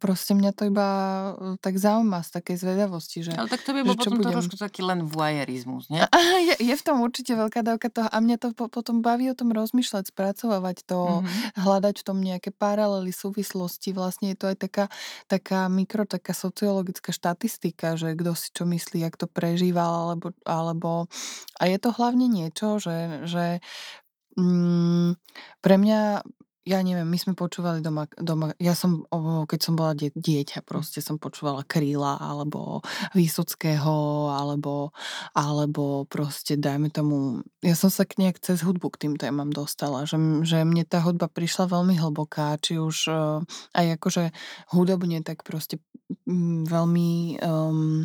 [0.00, 3.84] proste mňa to iba e, tak zaujíma z takej zvedavosti, že Ale tak to by
[3.84, 4.34] bol potom budem...
[4.34, 6.02] trošku taký len voyeurizmus, nie?
[6.48, 9.36] Je, je v tom určite veľká dávka toho a mňa to po, potom baví o
[9.36, 11.60] tom rozmýšľať, spracovávať to, mm-hmm.
[11.60, 13.92] hľadať v tom nejaké paralely, súvislosti.
[13.92, 14.84] Vlastne je to aj taká,
[15.26, 21.10] taká mikro, taká sociologická štatistika, že kto si čo myslí, jak to prežíval, alebo, alebo
[21.58, 23.58] a je to hlavne niečo, že, že
[24.38, 25.18] mm,
[25.60, 26.22] pre mňa
[26.68, 29.08] ja neviem, my sme počúvali doma, doma ja som,
[29.48, 32.84] keď som bola die, dieťa, proste som počúvala Kríla, alebo
[33.16, 34.92] Vysockého, alebo,
[35.32, 40.04] alebo proste, dajme tomu, ja som sa k nejak cez hudbu k tým témam dostala,
[40.04, 43.40] že, že mne tá hudba prišla veľmi hlboká, či už uh,
[43.72, 44.24] aj akože
[44.76, 45.80] hudobne, tak proste
[46.68, 48.04] veľmi um,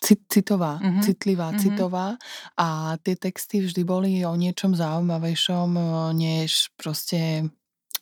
[0.00, 1.02] citová, mm-hmm.
[1.04, 1.62] citlivá, mm-hmm.
[1.62, 2.08] citová
[2.56, 5.82] a tie texty vždy boli o niečom zaujímavejšom, e,
[6.16, 7.52] než proste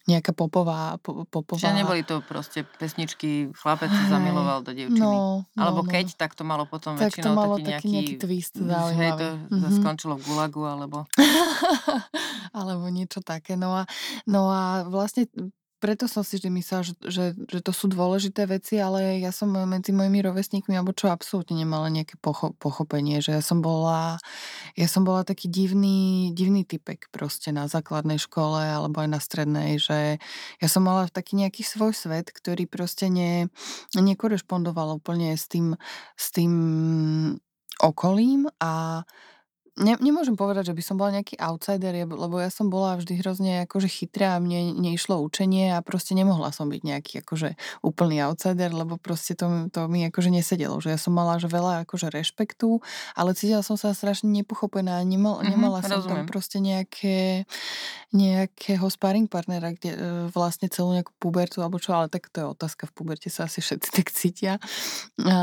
[0.08, 1.60] nejaká popová, po, popová...
[1.60, 5.04] Čiže neboli to proste pesničky, chlapec sa zamiloval do dievčiny.
[5.04, 5.88] No, no, alebo no.
[5.92, 8.96] keď, tak to malo potom tak väčšinou to malo taký, nejaký, nejaký twist zaujímavý.
[8.96, 9.76] Hej, to mm-hmm.
[9.84, 11.04] skončilo v gulagu, alebo...
[12.56, 13.60] alebo niečo také.
[13.60, 13.84] No a,
[14.24, 15.28] no a vlastne
[15.78, 19.50] preto som si vždy myslela, že, že, že to sú dôležité veci, ale ja som
[19.50, 24.18] medzi mojimi rovesníkmi, alebo čo absolútne nemala nejaké pocho- pochopenie, že ja som bola,
[24.74, 29.78] ja som bola taký divný, divný typek proste na základnej škole alebo aj na strednej,
[29.78, 30.18] že
[30.58, 33.46] ja som mala taký nejaký svoj svet, ktorý proste ne,
[33.94, 35.78] nekorešpondoval úplne s tým,
[36.18, 36.52] s tým
[37.78, 39.06] okolím a
[39.78, 43.52] Ne, nemôžem povedať, že by som bola nejaký outsider, lebo ja som bola vždy hrozne
[43.62, 47.54] akože chytrá a mne neišlo učenie a proste nemohla som byť nejaký akože
[47.86, 51.86] úplný outsider, lebo proste to, to mi akože nesedelo, že ja som mala že veľa
[51.86, 52.82] akože rešpektu,
[53.14, 56.26] ale cítila som sa strašne nepochopená, nemal, mm-hmm, nemala som rozumiem.
[56.26, 57.46] tam proste nejaké,
[58.10, 59.98] nejakého sparring partnera, kde e,
[60.34, 63.62] vlastne celú nejakú pubertu alebo čo, ale tak to je otázka, v puberte sa asi
[63.62, 64.56] všetci tak cítia.
[65.22, 65.38] A,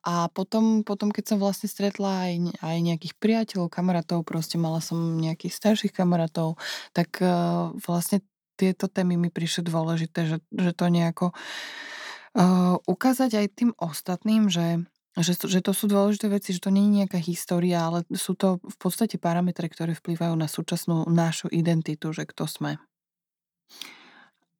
[0.00, 4.80] a potom, potom, keď som vlastne stretla aj, aj nejakých priateľov, priateľov, kamarátov, proste mala
[4.80, 6.56] som nejakých starších kamarátov,
[6.96, 8.24] tak uh, vlastne
[8.56, 14.86] tieto témy mi prišli dôležité, že, že to nejako uh, ukázať aj tým ostatným, že
[15.18, 18.62] že, že to sú dôležité veci, že to nie je nejaká história, ale sú to
[18.62, 22.78] v podstate parametre, ktoré vplývajú na súčasnú našu identitu, že kto sme.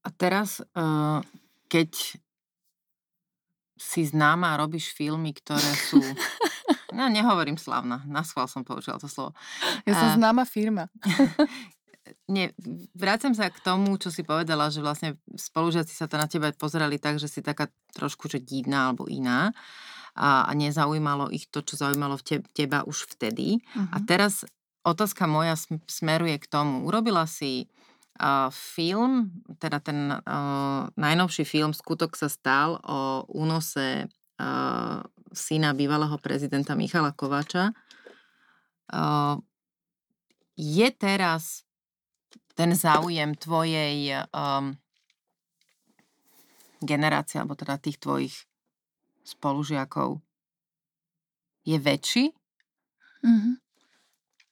[0.03, 1.23] A teraz, uh,
[1.71, 2.19] keď
[3.79, 6.03] si známa a robíš filmy, ktoré sú
[6.93, 8.03] No, nehovorím slavná.
[8.07, 9.37] Na schvál som použila to slovo.
[9.87, 10.17] Ja som a...
[10.17, 10.91] známa firma.
[12.27, 12.51] Nie,
[12.97, 16.99] vrácam sa k tomu, čo si povedala, že vlastne spolužiaci sa to na teba pozerali
[16.99, 19.55] tak, že si taká trošku že divná alebo iná
[20.19, 23.63] a, a nezaujímalo ich to, čo zaujímalo v te, teba už vtedy.
[23.63, 23.95] Uh-huh.
[23.95, 24.07] A mhm.
[24.11, 24.43] teraz
[24.83, 25.55] otázka moja
[25.87, 26.89] smeruje k tomu.
[26.89, 27.69] Urobila si
[28.19, 34.09] uh, film, teda ten uh, najnovší film Skutok sa stal o únose
[34.41, 37.71] uh, syna bývalého prezidenta Michala Kovača.
[40.59, 41.65] Je teraz
[42.59, 44.77] ten záujem tvojej um,
[46.85, 48.35] generácie, alebo teda tých tvojich
[49.25, 50.21] spolužiakov
[51.65, 52.25] je väčší?
[53.25, 53.55] Mm-hmm.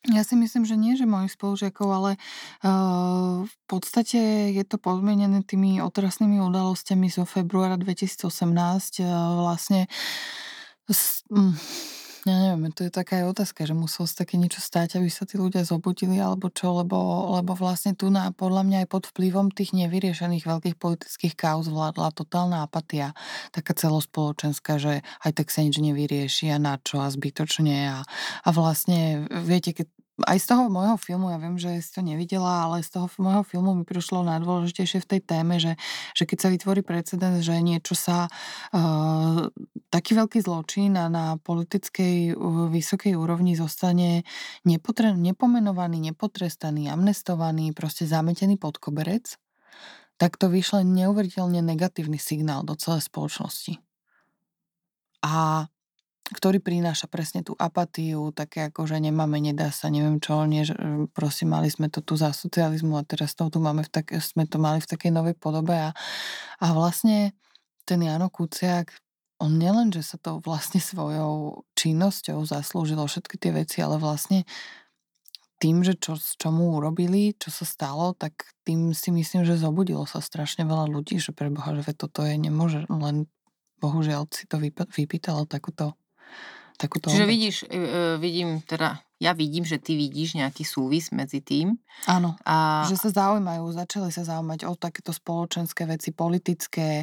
[0.09, 2.13] Ja si myslím, že nie, že mojich spolužiakov, ale
[2.65, 9.05] uh, v podstate je to podmienené tými otrasnými udalosťami zo februára 2018.
[9.05, 9.93] Uh, vlastne uh,
[12.29, 15.25] ja neviem, to je taká aj otázka, že muselo sa také niečo stať, aby sa
[15.25, 19.49] tí ľudia zobudili, alebo čo, lebo, lebo vlastne tu na, podľa mňa aj pod vplyvom
[19.55, 23.17] tých nevyriešených veľkých politických kauz vládla totálna apatia,
[23.55, 27.99] taká celospoločenská, že aj tak sa nič nevyrieši a na čo a zbytočne a,
[28.45, 29.87] a vlastne, viete, keď
[30.27, 33.47] aj z toho môjho filmu, ja viem, že si to nevidela, ale z toho môjho
[33.47, 35.79] filmu mi prišlo najdôležitejšie v tej téme, že,
[36.19, 38.27] že keď sa vytvorí precedens, že niečo sa,
[38.75, 39.47] uh,
[39.95, 44.27] taký veľký zločin a na politickej uh, vysokej úrovni zostane
[44.67, 49.39] nepotre, nepomenovaný, nepotrestaný, amnestovaný, proste zametený pod koberec,
[50.19, 53.79] tak to vyšle neuveriteľne negatívny signál do celej spoločnosti.
[55.23, 55.67] A
[56.29, 60.77] ktorý prináša presne tú apatiu, také ako, že nemáme, nedá sa, neviem čo, nie, že
[60.77, 64.13] e, prosím, mali sme to tu za socializmu a teraz to tu máme v tak,
[64.21, 65.91] sme to mali v takej novej podobe a,
[66.61, 67.33] a vlastne
[67.89, 68.93] ten Jano Kuciak,
[69.41, 74.45] on nielen, že sa to vlastne svojou činnosťou zaslúžilo všetky tie veci, ale vlastne
[75.59, 80.07] tým, že čo, čo mu urobili, čo sa stalo, tak tým si myslím, že zobudilo
[80.07, 83.27] sa strašne veľa ľudí, že preboha, že toto je, nemôže len
[83.83, 84.59] bohužiaľ si to
[84.91, 85.99] vypýtalo takúto
[86.79, 87.81] takúto Čiže vidíš, e, e,
[88.17, 91.75] vidím teda, ja vidím, že ty vidíš nejaký súvis medzi tým.
[92.07, 97.03] Áno, A, že sa zaujímajú, začali sa zaujímať o takéto spoločenské veci, politické.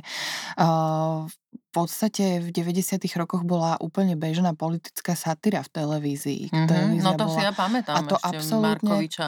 [0.55, 3.03] V podstate v 90.
[3.19, 6.43] rokoch bola úplne bežná politická satyra v televízii.
[6.55, 9.28] Mhm, Televízia no to si bola, ja pamätám a to ešte absolútne- Markoviča.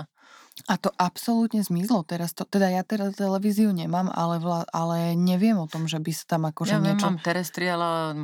[0.65, 2.33] A to absolútne zmizlo teraz.
[2.33, 6.25] To, teda ja teraz televíziu nemám, ale, vla, ale neviem o tom, že by sa
[6.25, 7.05] tam akože Ja viem, niečo...
[7.05, 7.81] mám terestriál,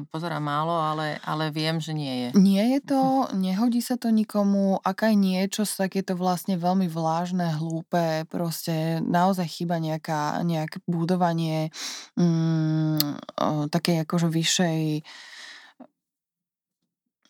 [0.10, 2.28] pozerám málo, ale, ale viem, že nie je.
[2.34, 3.02] Nie je to,
[3.38, 8.98] nehodí sa to nikomu, ak aj niečo, tak je to vlastne veľmi vlážne, hlúpe, proste
[9.06, 11.70] naozaj chyba nejaká, nejaké budovanie
[12.18, 12.98] mm,
[13.38, 14.82] o, takej akože vyššej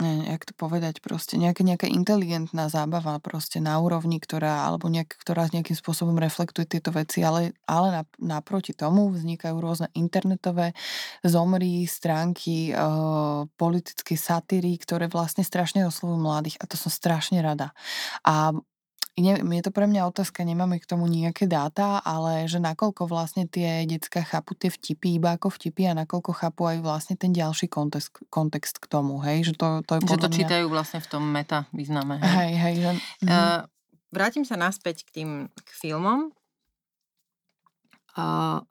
[0.04, 5.16] ne, jak to povedať, proste nejaká, nejaká inteligentná zábava proste na úrovni, ktorá, alebo nejak,
[5.16, 10.76] ktorá nejakým spôsobom reflektuje tieto veci, ale, ale nap, naproti tomu vznikajú rôzne internetové
[11.24, 12.84] zomry, stránky, e,
[13.56, 17.72] politické satíry, ktoré vlastne strašne oslovujú mladých a to som strašne rada.
[18.28, 18.52] A
[19.22, 23.46] ne, je to pre mňa otázka, nemáme k tomu nejaké dáta, ale že nakoľko vlastne
[23.46, 27.70] tie decka chápu tie vtipy iba ako vtipy a nakoľko chápu aj vlastne ten ďalší
[27.70, 30.38] kontext, kontext k tomu, hej, že to, to je Že to mňa...
[30.42, 32.18] čítajú vlastne v tom meta význame.
[32.18, 32.34] Hej.
[32.34, 32.92] Hej, hej, že...
[33.30, 33.62] Uh,
[34.10, 36.34] vrátim sa naspäť k tým k filmom.
[38.18, 38.62] Uh,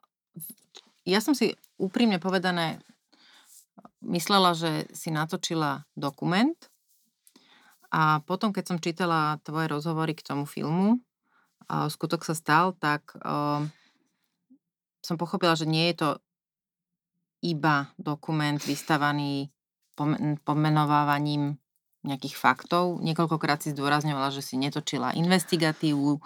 [1.07, 2.83] ja som si úprimne povedané
[4.03, 6.55] myslela, že si natočila dokument
[7.93, 10.97] a potom, keď som čítala tvoje rozhovory k tomu filmu,
[11.69, 13.61] uh, skutok sa stal, tak uh,
[15.05, 16.09] som pochopila, že nie je to
[17.45, 19.53] iba dokument vystavaný
[19.93, 21.61] pom- pomenovávaním
[22.01, 22.99] nejakých faktov.
[23.05, 26.17] Niekoľkokrát si zdôrazňovala, že si netočila investigatívu,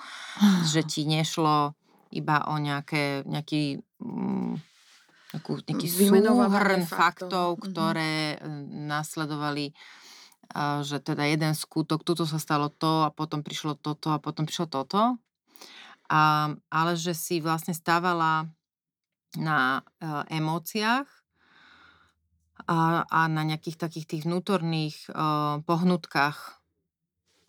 [0.72, 1.76] že ti nešlo
[2.16, 4.54] iba o nejaké, nejaký, mm,
[5.36, 7.48] nejakú, nejaký súhrn faktov, faktov.
[7.60, 7.62] Mhm.
[7.68, 9.76] ktoré mm, nasledovali
[10.82, 14.68] že teda jeden skutok, tuto sa stalo to a potom prišlo toto a potom prišlo
[14.68, 15.18] toto.
[16.08, 18.48] A, ale že si vlastne stávala
[19.36, 21.08] na e, emóciách
[22.68, 25.10] a, a na nejakých takých tých vnútorných e,
[25.62, 26.64] pohnutkách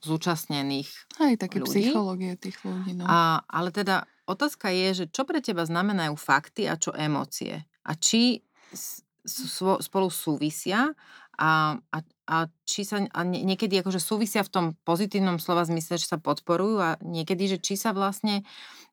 [0.02, 0.90] zúčastnených.
[1.18, 1.86] Hej, také ľudí.
[1.86, 3.06] psychológie tých ľudí, no.
[3.06, 7.66] A, ale teda otázka je, že čo pre teba znamenajú fakty a čo emócie?
[7.82, 10.94] A či s- svo- spolu súvisia
[11.34, 11.98] a, a,
[12.28, 16.20] a či sa a nie- niekedy akože súvisia v tom pozitívnom slova zmysle, že sa
[16.20, 18.44] podporujú a niekedy, že či sa vlastne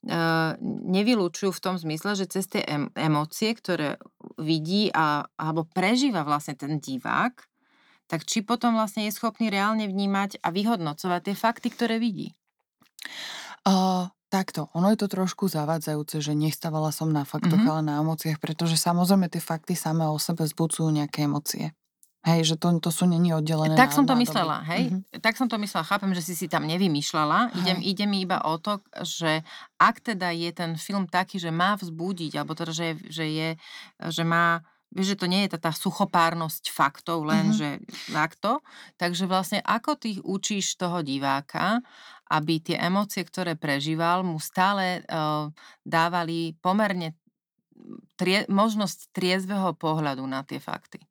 [0.08, 0.20] e,
[0.64, 4.00] nevylúčujú v tom zmysle, že cez tie em, emócie, ktoré
[4.40, 7.36] vidí a, alebo prežíva vlastne ten divák,
[8.08, 12.32] tak či potom vlastne je schopný reálne vnímať a vyhodnocovať tie fakty, ktoré vidí.
[13.66, 17.70] Uh, takto, ono je to trošku zavádzajúce, že nestávala som na faktoch, Mhm.
[17.70, 21.74] ale na emóciách, pretože samozrejme tie fakty samé o sebe zbudzujú nejaké emócie.
[22.26, 24.26] Hej, že to, to sú není oddelené Tak som to nádoby.
[24.26, 24.84] myslela, hej?
[24.90, 25.22] Mhm.
[25.22, 27.54] Tak som to myslela, chápem, že si si tam nevymýšľala.
[27.62, 29.46] Idem, ide mi iba o to, že
[29.78, 33.50] ak teda je ten film taký, že má vzbudiť, alebo teda, že, že je,
[34.10, 34.66] že má
[34.96, 37.56] Vieš, že to nie je tá, tá suchopárnosť faktov, len Mhm.
[37.58, 37.70] že
[38.16, 38.64] takto.
[38.96, 41.84] Takže vlastne ako ty učíš toho diváka,
[42.32, 45.52] aby tie emócie, ktoré prežíval, mu stále uh,
[45.84, 47.12] dávali pomerne
[48.16, 51.04] trie, možnosť triezveho pohľadu na tie fakty.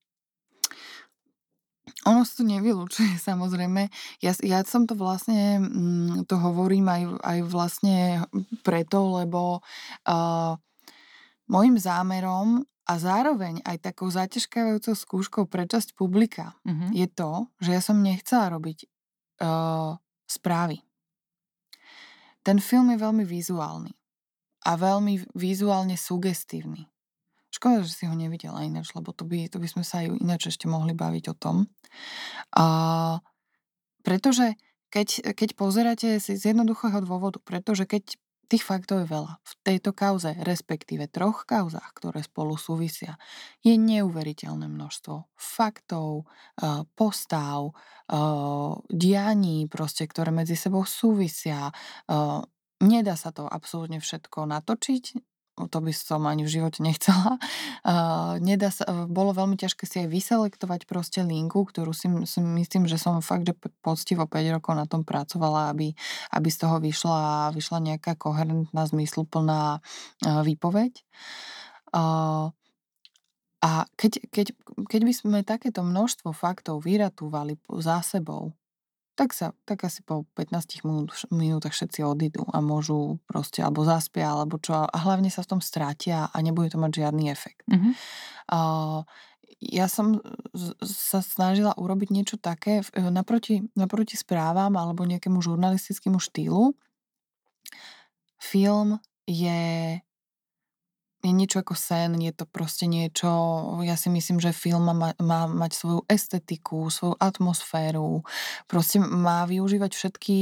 [2.05, 3.88] Ono sa to nevylučuje, samozrejme.
[4.20, 7.96] Ja, ja som to vlastne, mm, to hovorím aj, aj vlastne
[8.64, 9.61] preto, lebo
[10.05, 10.52] uh,
[11.48, 16.92] môjim zámerom a zároveň aj takou zaťažkávajúcou skúškou pre časť publika Mhm.
[16.92, 18.84] je to, že ja som nechcela robiť
[19.40, 19.96] uh,
[20.28, 20.84] správy.
[22.44, 23.92] Ten film je veľmi vizuálny
[24.68, 26.84] a veľmi vizuálne sugestívny.
[27.55, 30.50] Škoda, že si ho nevidela ináč, lebo to by, to by sme sa aj ináč
[30.50, 31.70] ešte mohli baviť o tom.
[32.50, 33.22] Uh,
[34.02, 34.59] pretože
[34.90, 38.18] keď, keď pozeráte si z jednoduchého dôvodu, pretože keď
[38.50, 43.22] tých faktov je veľa v tejto kauze, respektíve troch kauzách, ktoré spolu súvisia,
[43.62, 46.26] je neuveriteľné množstvo faktov,
[46.98, 51.70] postáv, uh, dianí, proste, ktoré medzi sebou súvisia.
[52.84, 57.38] Nedá sa to absolútne všetko natočiť, to by som ani v živote nechcela.
[57.86, 62.90] Uh, nedá sa, bolo veľmi ťažké si aj vyselektovať proste linku, ktorú si, si myslím,
[62.90, 65.94] že som fakt, že poctivo 5 rokov na tom pracovala, aby,
[66.34, 71.07] aby z toho vyšla, vyšla nejaká koherentná, zmysluplná uh, výpoveď.
[71.94, 72.50] Uh,
[73.64, 74.46] a keď, keď,
[74.90, 78.52] keď by sme takéto množstvo faktov vyratúvali za sebou,
[79.15, 84.35] tak sa, tak asi po 15 minút, minútach všetci odídu a môžu proste, alebo zaspia,
[84.35, 87.62] alebo čo, a hlavne sa v tom strátia a nebude to mať žiadny efekt.
[87.71, 87.95] Mhm.
[88.51, 89.07] Uh,
[89.65, 90.21] ja som
[90.85, 96.77] sa snažila urobiť niečo také naproti, naproti správam alebo nejakému žurnalistickému štýlu.
[98.37, 99.97] Film je
[101.25, 103.29] je niečo ako sen, je to proste niečo,
[103.81, 108.20] ja si myslím, že film má, má mať svoju estetiku, svoju atmosféru,
[108.68, 110.39] proste má využívať všetky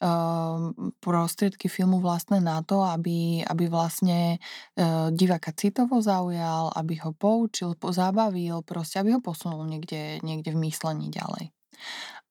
[0.00, 0.72] uh,
[1.04, 4.40] prostriedky filmu vlastné na to, aby, aby vlastne
[4.80, 10.62] uh, diváka citovo zaujal, aby ho poučil, zabavil, proste aby ho posunul niekde, niekde v
[10.64, 11.52] myslení ďalej.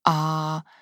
[0.01, 0.15] A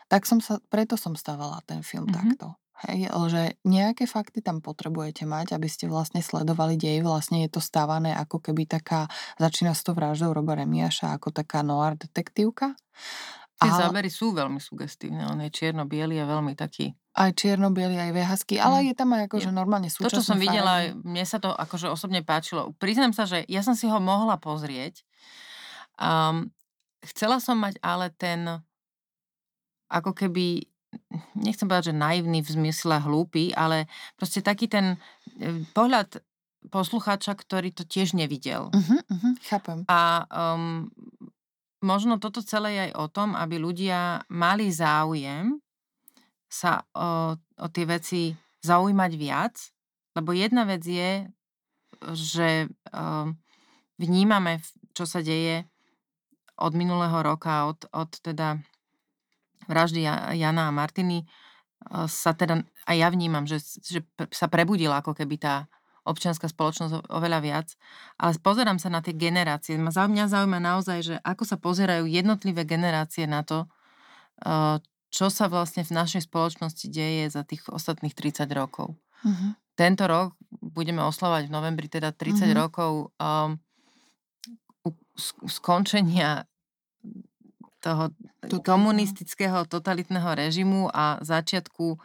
[0.08, 2.40] tak som sa, preto som stávala ten film mm-hmm.
[2.40, 2.56] takto.
[2.88, 7.04] Hej, že nejaké fakty tam potrebujete mať, aby ste vlastne sledovali dej.
[7.04, 11.60] Vlastne je to stávané ako keby taká, začína s to vraždou Roba Remiaša, ako taká
[11.60, 12.80] noir detektívka.
[13.60, 13.76] Tie a...
[13.76, 18.80] zábery sú veľmi sugestívne, on je čierno-biely a veľmi taký aj čierno aj vehasky, ale
[18.80, 18.86] mm.
[18.88, 21.04] je tam aj akože normálne súčasné To, čo som videla, farby.
[21.04, 22.72] mne sa to akože osobne páčilo.
[22.80, 25.04] Priznám sa, že ja som si ho mohla pozrieť.
[26.00, 26.56] Um,
[27.04, 28.64] chcela som mať ale ten
[29.92, 30.70] ako keby
[31.38, 33.86] nechcem povedať, že naivný v zmysle hlúpy, ale
[34.18, 34.98] proste taký ten
[35.38, 36.22] e, pohľad
[36.68, 38.68] poslucháča, ktorý to tiež nevidel.
[38.76, 39.88] Uh-huh, uh-huh, chápem.
[39.88, 40.92] A um,
[41.80, 45.56] možno toto celé je aj o tom, aby ľudia mali záujem
[46.52, 48.22] sa o, o tie veci
[48.60, 49.56] zaujímať viac,
[50.18, 51.30] lebo jedna vec je,
[52.12, 53.38] že um,
[53.96, 54.60] vnímame,
[54.92, 55.64] čo sa deje
[56.60, 58.60] od minulého roka, od, od teda
[59.70, 60.04] vraždy
[60.36, 61.30] Jana a Martiny
[62.10, 64.04] sa teda aj ja vnímam, že, že
[64.34, 65.70] sa prebudila ako keby tá
[66.04, 67.68] občianská spoločnosť oveľa viac.
[68.18, 69.78] Ale pozerám sa na tie generácie.
[69.78, 73.70] Mňa zaujíma naozaj, že ako sa pozerajú jednotlivé generácie na to,
[75.10, 78.98] čo sa vlastne v našej spoločnosti deje za tých ostatných 30 rokov.
[79.26, 79.52] Uh-huh.
[79.78, 82.42] Tento rok budeme oslavať v novembri teda 30 uh-huh.
[82.50, 82.56] Mhm.
[82.58, 83.60] rokov um,
[85.50, 86.48] skončenia
[87.80, 88.12] toho
[88.44, 92.00] Toto, komunistického totalitného režimu a začiatku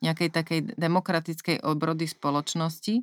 [0.00, 3.02] nejakej takej demokratickej obrody spoločnosti.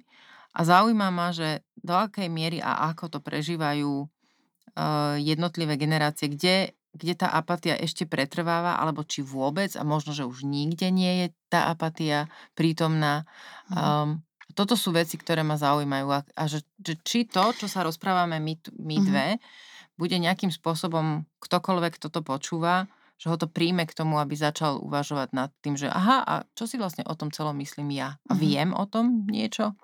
[0.53, 6.77] A zaujíma ma, že do akej miery a ako to prežívajú uh, jednotlivé generácie, kde,
[6.93, 11.27] kde tá apatia ešte pretrváva, alebo či vôbec, a možno, že už nikde nie je
[11.49, 13.25] tá apatia prítomná.
[13.73, 14.21] Um,
[14.53, 16.07] toto sú veci, ktoré ma zaujímajú.
[16.13, 19.05] A, a že, že či to, čo sa rozprávame my, my mhm.
[19.09, 22.89] dve, mm-hmm bude nejakým spôsobom ktokoľvek, kto to počúva,
[23.23, 26.67] že ho to príjme k tomu, aby začal uvažovať nad tým, že aha, a čo
[26.67, 28.19] si vlastne o tom celom myslím ja?
[28.27, 28.39] A mhm.
[28.41, 29.79] viem o tom niečo?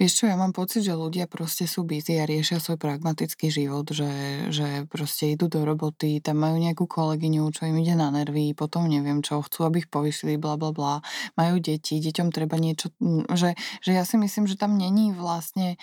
[0.00, 3.92] Vieš čo, ja mám pocit, že ľudia proste sú busy a riešia svoj pragmatický život,
[3.92, 4.08] že,
[4.48, 8.88] že proste idú do roboty, tam majú nejakú kolegyňu, čo im ide na nervy, potom
[8.88, 10.94] neviem čo, chcú, aby ich povyšili, bla bla bla,
[11.36, 12.88] majú deti, deťom treba niečo,
[13.36, 15.76] že, že ja si myslím, že tam není vlastne...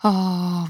[0.00, 0.64] Uh,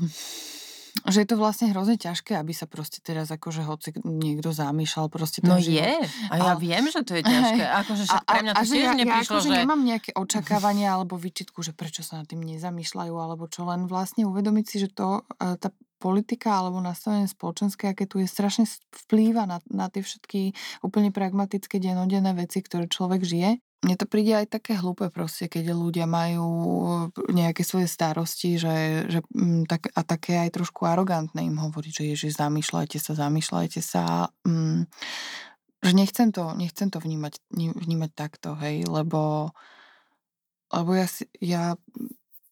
[1.09, 5.43] že je to vlastne hrozne ťažké, aby sa proste teraz akože hoci niekto zamýšľal proste
[5.43, 5.80] No život.
[5.80, 5.91] je,
[6.30, 7.64] a ja a, viem, že to je ťažké.
[7.64, 9.59] Akože však pre mňa to tiež ja, neprišlo, ja akože že...
[9.62, 14.26] nemám nejaké očakávania alebo výčitku, že prečo sa nad tým nezamýšľajú, alebo čo, len vlastne
[14.26, 15.70] uvedomiť si, že to, e, tá
[16.01, 18.64] politika alebo nastavenie spoločenské, aké tu je, strašne
[19.07, 23.61] vplýva na, na tie všetky úplne pragmatické denodenné veci, ktoré človek žije.
[23.81, 26.45] Mne to príde aj také hlúpe proste, keď ľudia majú
[27.33, 32.05] nejaké svoje starosti, že, že mm, tak, a také aj trošku arogantné im hovoriť, že
[32.12, 34.28] ježiš, zamýšľajte sa, zamýšľajte sa.
[34.45, 34.85] Mm,
[35.81, 39.49] že nechcem to, nechcem to vnímať, vnímať takto, hej, lebo,
[40.76, 41.09] lebo ja,
[41.41, 41.64] ja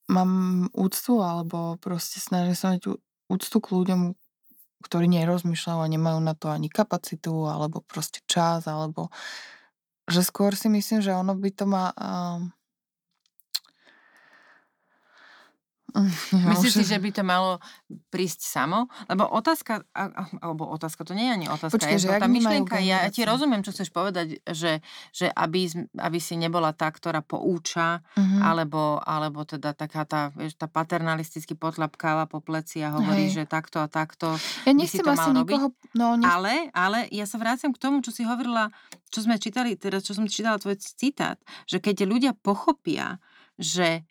[0.09, 2.97] mám úctu alebo proste snažím sa mať
[3.29, 4.01] úctu k ľuďom,
[4.81, 9.13] ktorí nerozmýšľajú a nemajú na to ani kapacitu alebo proste čas alebo
[10.09, 11.93] že skôr si myslím, že ono by to má...
[11.95, 12.53] Um...
[16.53, 17.65] Myslíš si, že by to malo
[18.13, 18.93] prísť samo?
[19.09, 19.89] Lebo otázka,
[20.45, 23.25] alebo otázka, to nie je ani otázka, Počkej, je to tá myšlienka, ja, ja ti
[23.25, 24.85] rozumiem, čo chceš povedať, že,
[25.17, 28.41] že aby, aby si nebola tá, ktorá pouča, uh-huh.
[28.45, 33.43] alebo, alebo teda taká tá, vieš, tá paternalisticky potlapkáva po pleci a hovorí, Hej.
[33.43, 34.37] že takto a takto
[34.69, 35.97] ja by si to mal nikoho, robiť.
[35.97, 36.29] No, nech...
[36.29, 38.69] ale, ale ja sa vrácam k tomu, čo si hovorila,
[39.09, 43.17] čo sme čítali, teraz čo som čítala tvoj citát, že keď ľudia pochopia,
[43.59, 44.05] že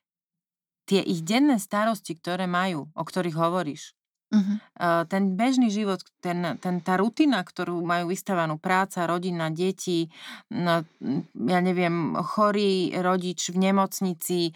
[0.88, 4.60] tie ich denné starosti, ktoré majú, o ktorých hovoríš, Uh-huh.
[5.08, 10.12] Ten bežný život, ten, ten, tá rutina, ktorú majú vystavanú, práca, rodina, deti,
[10.52, 10.84] no,
[11.48, 14.52] ja neviem, chorý rodič v nemocnici,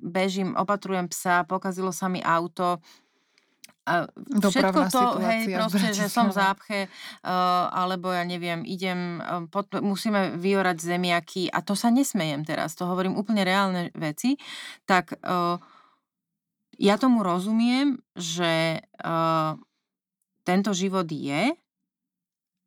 [0.00, 2.80] bežím, opatrujem psa, pokazilo sa mi auto,
[3.82, 4.06] a
[4.38, 9.70] všetko to, hej, proste, že som v zápche, uh, alebo ja neviem, idem, uh, pod,
[9.82, 14.38] musíme vyorať zemiaky a to sa nesmejem teraz, to hovorím úplne reálne veci,
[14.86, 15.58] tak uh,
[16.80, 19.54] Ja tomu rozumiem, že uh,
[20.42, 21.54] tento život je,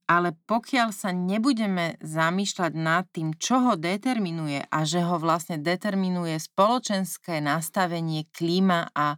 [0.06, 6.38] ale pokiaľ sa nebudeme zamýšľať nad tým, čo ho determinuje a že ho vlastne determinuje
[6.38, 9.18] spoločenské nastavenie, klíma a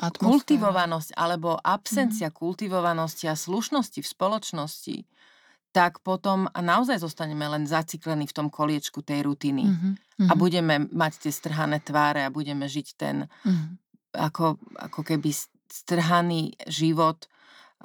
[0.00, 0.32] Atmosféra.
[0.32, 2.34] kultivovanosť alebo absencia mm.
[2.34, 4.96] kultivovanosti a slušnosti v spoločnosti,
[5.70, 9.70] tak potom naozaj zostaneme len zaciklení v tom koliečku tej rutiny.
[9.70, 10.26] Mm-hmm.
[10.26, 13.70] A budeme mať tie strhané tváre a budeme žiť ten mm-hmm.
[14.18, 15.30] ako, ako keby
[15.70, 17.30] strhaný život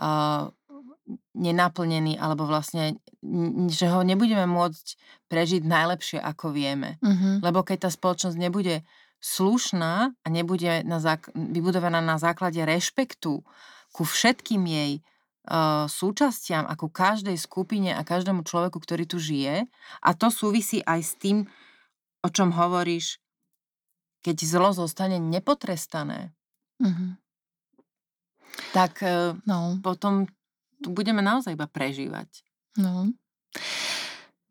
[0.02, 0.50] uh,
[1.38, 2.98] nenaplnený, alebo vlastne,
[3.70, 4.98] že ho nebudeme môcť
[5.30, 6.98] prežiť najlepšie, ako vieme.
[7.06, 7.46] Mm-hmm.
[7.46, 8.82] Lebo keď tá spoločnosť nebude
[9.26, 13.42] slušná a nebude na zák- vybudovaná na základe rešpektu
[13.90, 19.66] ku všetkým jej uh, súčastiam a ku každej skupine a každému človeku, ktorý tu žije.
[20.06, 21.50] A to súvisí aj s tým,
[22.22, 23.18] o čom hovoríš,
[24.22, 26.30] keď zlo zostane nepotrestané.
[26.78, 27.12] Mm-hmm.
[28.78, 29.82] Tak uh, no.
[29.82, 30.30] potom
[30.86, 32.46] tu budeme naozaj iba prežívať.
[32.78, 33.10] No.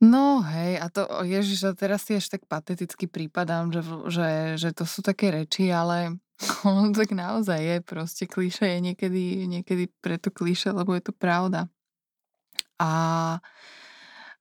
[0.05, 3.81] No hej, a to, ježiš, a teraz si až tak pateticky prípadám, že,
[4.13, 4.29] že,
[4.61, 6.21] že to sú také reči, ale
[6.69, 11.73] ono tak naozaj je, proste klíše je niekedy, niekedy preto klíše, lebo je to pravda.
[12.77, 12.91] A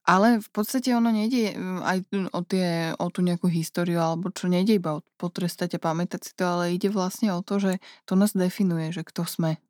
[0.04, 1.98] ale v podstate ono nejde mm, aj
[2.36, 6.32] o, tie, o tú nejakú históriu, alebo čo nejde iba o potrestať a pamätať si
[6.36, 9.64] to, ale ide vlastne o to, že to nás definuje, že kto sme.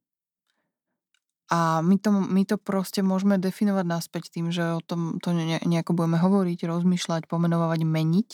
[1.52, 5.92] A my to, my to proste môžeme definovať naspäť tým, že o tom to nejako
[5.92, 8.30] budeme hovoriť, rozmýšľať, pomenovať, meniť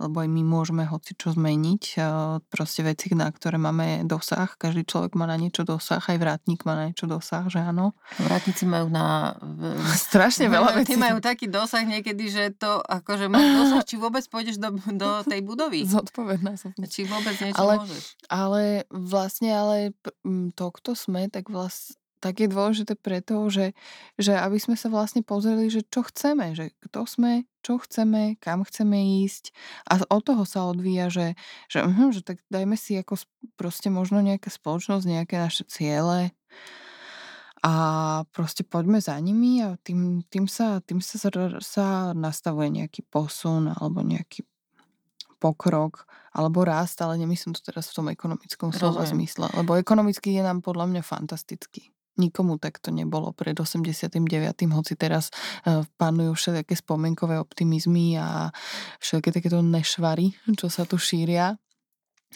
[0.00, 2.00] lebo aj my môžeme hoci čo zmeniť,
[2.48, 4.48] proste veci, na ktoré máme dosah.
[4.56, 7.92] Každý človek má na niečo dosah, aj vrátnik má na niečo dosah, že áno.
[8.16, 9.36] Vrátnici majú na...
[10.08, 10.96] Strašne veľa vecí.
[10.96, 15.44] Majú taký dosah niekedy, že to akože máš dosah, či vôbec pôjdeš do, do tej
[15.44, 15.84] budovy.
[15.92, 16.72] Zodpovedná som.
[16.72, 18.04] Či vôbec niečo ale, môžeš.
[18.32, 19.76] Ale vlastne, ale
[20.56, 23.72] to, kto sme, tak vlastne tak je dôležité preto, že,
[24.20, 28.62] že aby sme sa vlastne pozreli, že čo chceme, že kto sme, čo chceme, kam
[28.62, 29.56] chceme ísť.
[29.88, 31.34] A od toho sa odvíja, že,
[31.72, 33.16] že, uh, že tak dajme si ako
[33.56, 36.36] proste možno nejaká spoločnosť, nejaké naše ciele.
[37.60, 37.72] A
[38.32, 41.28] proste poďme za nimi a tým, tým, sa, tým sa,
[41.60, 44.48] sa nastavuje nejaký posun alebo nejaký
[45.40, 50.42] pokrok alebo rast, ale nemyslím to teraz v tom ekonomickom slova zmysle, lebo ekonomicky je
[50.44, 51.90] nám podľa mňa fantastický.
[52.20, 54.20] Nikomu takto nebolo pred 89.
[54.68, 55.32] hoci teraz
[55.64, 58.52] uh, panujú všetké spomienkové optimizmy a
[59.00, 61.56] všetky takéto nešvary, čo sa tu šíria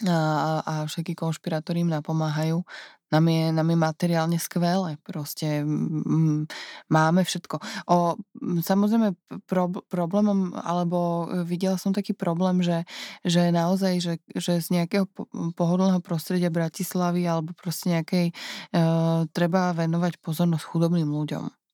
[0.03, 2.67] a, a všetky konšpirátori im napomáhajú
[3.13, 4.97] nám je, nám je materiálne skvelé.
[5.05, 6.45] Proste m,
[6.89, 7.61] máme všetko.
[7.89, 8.17] O,
[8.61, 9.13] samozrejme
[9.45, 12.83] pro, problémom, alebo e, videla som taký problém, že,
[13.21, 15.05] že naozaj, že, že z nejakého
[15.53, 18.33] pohodlného prostredia Bratislavy alebo proste nejakej, e,
[19.29, 21.65] treba venovať pozornosť chudobným ľuďom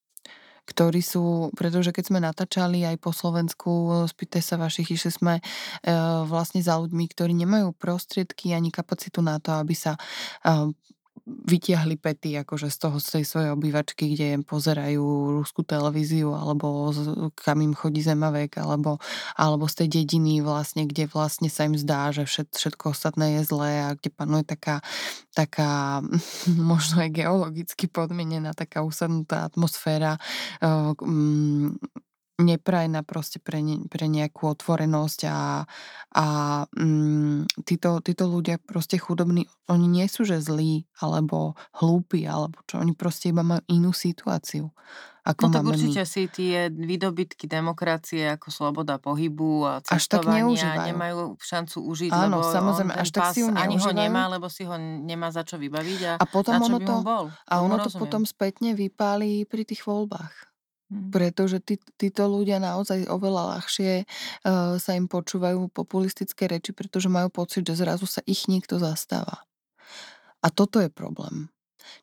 [0.61, 5.43] ktorí sú, pretože keď sme natáčali aj po Slovensku, spýtaj sa vašich, išli sme e,
[6.23, 10.71] vlastne za ľuďmi, ktorí nemajú prostriedky ani kapacitu na to, aby sa e,
[11.25, 16.89] vytiahli pety akože z toho, z tej svojej obývačky, kde pozerajú rúskú televíziu alebo
[17.37, 18.97] kam im chodí zemavek alebo,
[19.37, 23.41] alebo z tej dediny vlastne, kde vlastne sa im zdá, že všet, všetko ostatné je
[23.47, 24.81] zlé a kde panuje taká,
[25.37, 26.01] taká
[26.73, 30.17] možno aj geologicky podmienená taká usadnutá atmosféra
[30.63, 31.77] um,
[32.39, 35.67] neprajná proste pre, ne, pre nejakú otvorenosť a,
[36.15, 36.25] a
[36.71, 42.79] mm, títo, títo ľudia proste chudobní, oni nie sú že zlí alebo hlúpi alebo čo,
[42.79, 44.71] oni proste iba majú inú situáciu.
[45.21, 46.09] Ako no tak určite my.
[46.09, 52.41] si tie výdobytky demokracie ako sloboda pohybu a cestovania až tak nemajú šancu užiť, Áno,
[52.41, 55.61] lebo samozrejme, až tak si ju ani ho nemá, lebo si ho nemá za čo
[55.61, 57.25] vybaviť a, a potom na čo ono by to, bol.
[57.29, 60.50] A ono to potom spätne vypálí pri tých voľbách.
[60.91, 61.07] Hm.
[61.07, 67.31] Pretože tí, títo ľudia naozaj oveľa ľahšie uh, sa im počúvajú populistické reči, pretože majú
[67.31, 69.47] pocit, že zrazu sa ich niekto zastáva.
[70.43, 71.47] A toto je problém.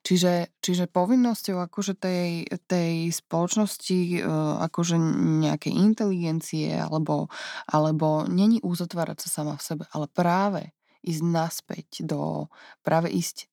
[0.03, 4.97] Čiže, čiže povinnosťou akože tej, tej spoločnosti uh, akože
[5.45, 7.29] nejakej inteligencie alebo,
[7.69, 10.73] alebo není uzatvárať sa sama v sebe, ale práve
[11.05, 12.51] ísť naspäť do,
[12.83, 13.47] práve ísť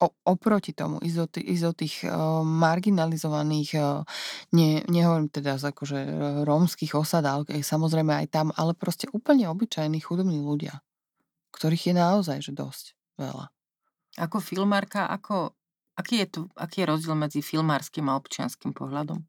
[0.00, 4.00] oproti tomu ísť do, tých, ísť do tých uh, marginalizovaných, uh,
[4.56, 6.12] ne, nehovorím teda z akože uh,
[6.48, 10.80] rómskych osad, ale samozrejme aj tam, ale proste úplne obyčajní chudobní ľudia,
[11.52, 13.52] ktorých je naozaj že dosť veľa.
[14.24, 15.52] Ako filmárka, ako,
[15.94, 19.20] aký, je tu, aký je rozdiel medzi filmárskym a občianským pohľadom?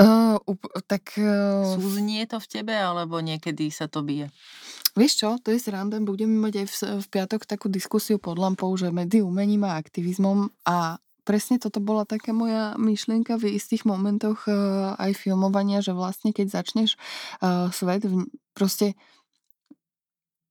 [0.00, 1.16] Uh, up, tak...
[1.20, 4.32] Uh, Súznie to v tebe, alebo niekedy sa to bije?
[4.92, 8.68] Vieš čo, to je sranda, budeme mať aj v, v piatok takú diskusiu pod lampou,
[8.76, 14.44] že medzi umením a aktivizmom a presne toto bola taká moja myšlienka v istých momentoch
[14.44, 17.00] uh, aj filmovania, že vlastne keď začneš
[17.40, 18.92] uh, svet v, proste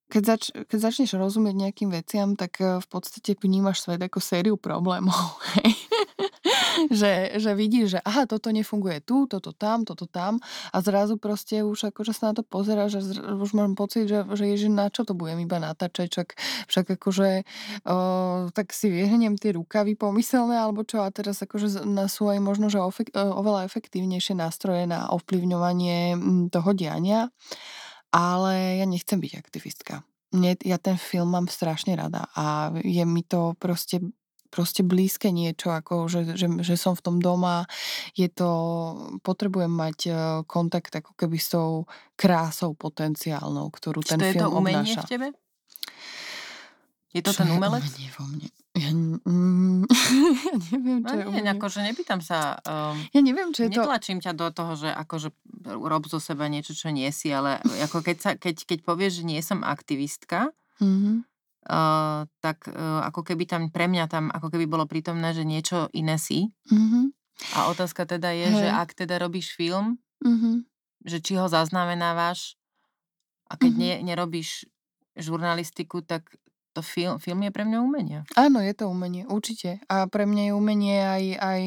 [0.10, 5.16] keď, zač- keď začneš rozumieť nejakým veciam, tak v podstate vnímaš svet ako sériu problémov.
[6.90, 10.42] že, že vidíš, že aha, toto nefunguje tu, toto tam, toto tam.
[10.74, 14.46] A zrazu proste už akože sa na to pozera, že už mám pocit, že, že
[14.50, 16.30] ježi, na čo to budem iba natáčať, však,
[16.72, 17.30] však akože
[17.86, 17.96] o,
[18.56, 21.04] tak si vyhrnem tie rukavy pomyselné alebo čo?
[21.04, 26.18] A teraz akože sú aj možno, že ofek- oveľa efektívnejšie nástroje na ovplyvňovanie
[26.50, 27.30] toho diania.
[28.12, 30.04] Ale ja nechcem byť aktivistka.
[30.64, 34.00] Ja ten film mám strašne rada a je mi to proste
[34.52, 37.64] proste blízke niečo, ako že, že, že som v tom doma,
[38.14, 38.52] je to,
[39.24, 40.12] potrebujem mať e,
[40.44, 41.88] kontakt ako keby s tou
[42.20, 45.02] krásou potenciálnou, ktorú Či ten to film je to umenie obnáša.
[45.02, 45.28] v tebe?
[47.12, 47.84] Je to Čo ten umelec?
[47.96, 48.48] Je vo mne?
[48.72, 49.84] Ja, mm,
[50.48, 52.56] ja neviem, čo no, je nie, akože nepýtam sa...
[52.64, 53.84] Um, ja neviem, čo je to...
[53.84, 55.36] Netlačím ťa do toho, že akože
[55.76, 59.24] rob zo seba niečo, čo nie si, ale ako keď, sa, keď, keď povieš, že
[59.28, 61.31] nie som aktivistka, mm-hmm.
[61.68, 65.92] Uh, tak uh, ako keby tam pre mňa tam ako keby bolo prítomné, že niečo
[65.94, 66.50] iné si.
[66.72, 67.06] Mm-hmm.
[67.58, 68.60] A otázka teda je, hey.
[68.66, 70.56] že ak teda robíš film, mm-hmm.
[71.06, 72.58] že či ho zaznamenávaš
[73.50, 73.98] a keď mm-hmm.
[74.02, 74.66] ne, nerobíš
[75.18, 76.30] žurnalistiku, tak
[76.72, 78.20] to film, film je pre mňa umenie.
[78.40, 79.84] Áno, je to umenie, určite.
[79.92, 81.62] A pre mňa je umenie aj, aj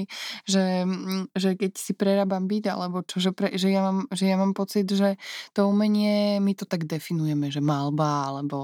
[0.48, 4.24] že, mm, že keď si prerábam byt, alebo čo, že, pre, že, ja mám, že
[4.32, 5.20] ja mám pocit, že
[5.52, 8.58] to umenie, my to tak definujeme, že malba, alebo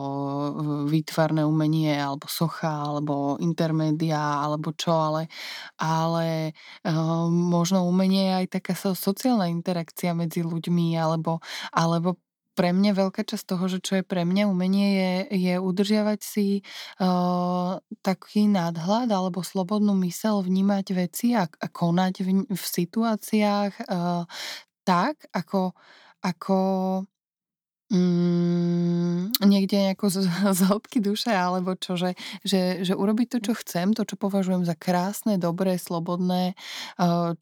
[0.88, 5.28] výtvarné umenie, alebo socha, alebo intermédia, alebo čo, ale,
[5.76, 6.56] ale
[6.88, 11.44] uh, možno umenie je aj taká sociálna interakcia medzi ľuďmi, alebo,
[11.76, 12.16] alebo
[12.60, 16.60] pre mňa veľká časť toho, že čo je pre mňa umenie, je, je udržiavať si
[17.00, 24.28] uh, taký nadhľad alebo slobodnú mysel, vnímať veci a, a konať v, v situáciách uh,
[24.84, 25.72] tak, ako,
[26.20, 26.58] ako
[27.90, 30.16] Mm, niekde nejako z,
[30.58, 32.14] z hĺbky duše, alebo čo, že,
[32.46, 36.54] že, že urobiť to, čo chcem, to, čo považujem za krásne, dobré, slobodné,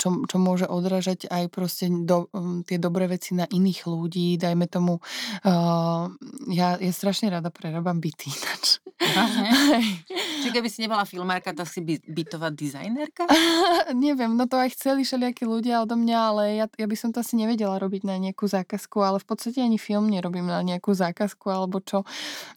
[0.00, 2.32] čo, čo môže odrážať aj proste do,
[2.64, 5.04] tie dobré veci na iných ľudí, dajme tomu,
[5.44, 6.08] uh,
[6.48, 8.80] ja, ja strašne rada prerábam byty ináč.
[10.38, 13.26] Čiže keby si nebola filmárka, tak si by, bytová dizajnerka?
[13.94, 17.22] Neviem, no to aj chceli všelijakí ľudia odo mňa, ale ja, ja by som to
[17.22, 20.94] asi nevedela robiť na nejakú zákazku, ale v podstate ani film nerobím robím na nejakú
[20.94, 22.06] zákazku alebo čo.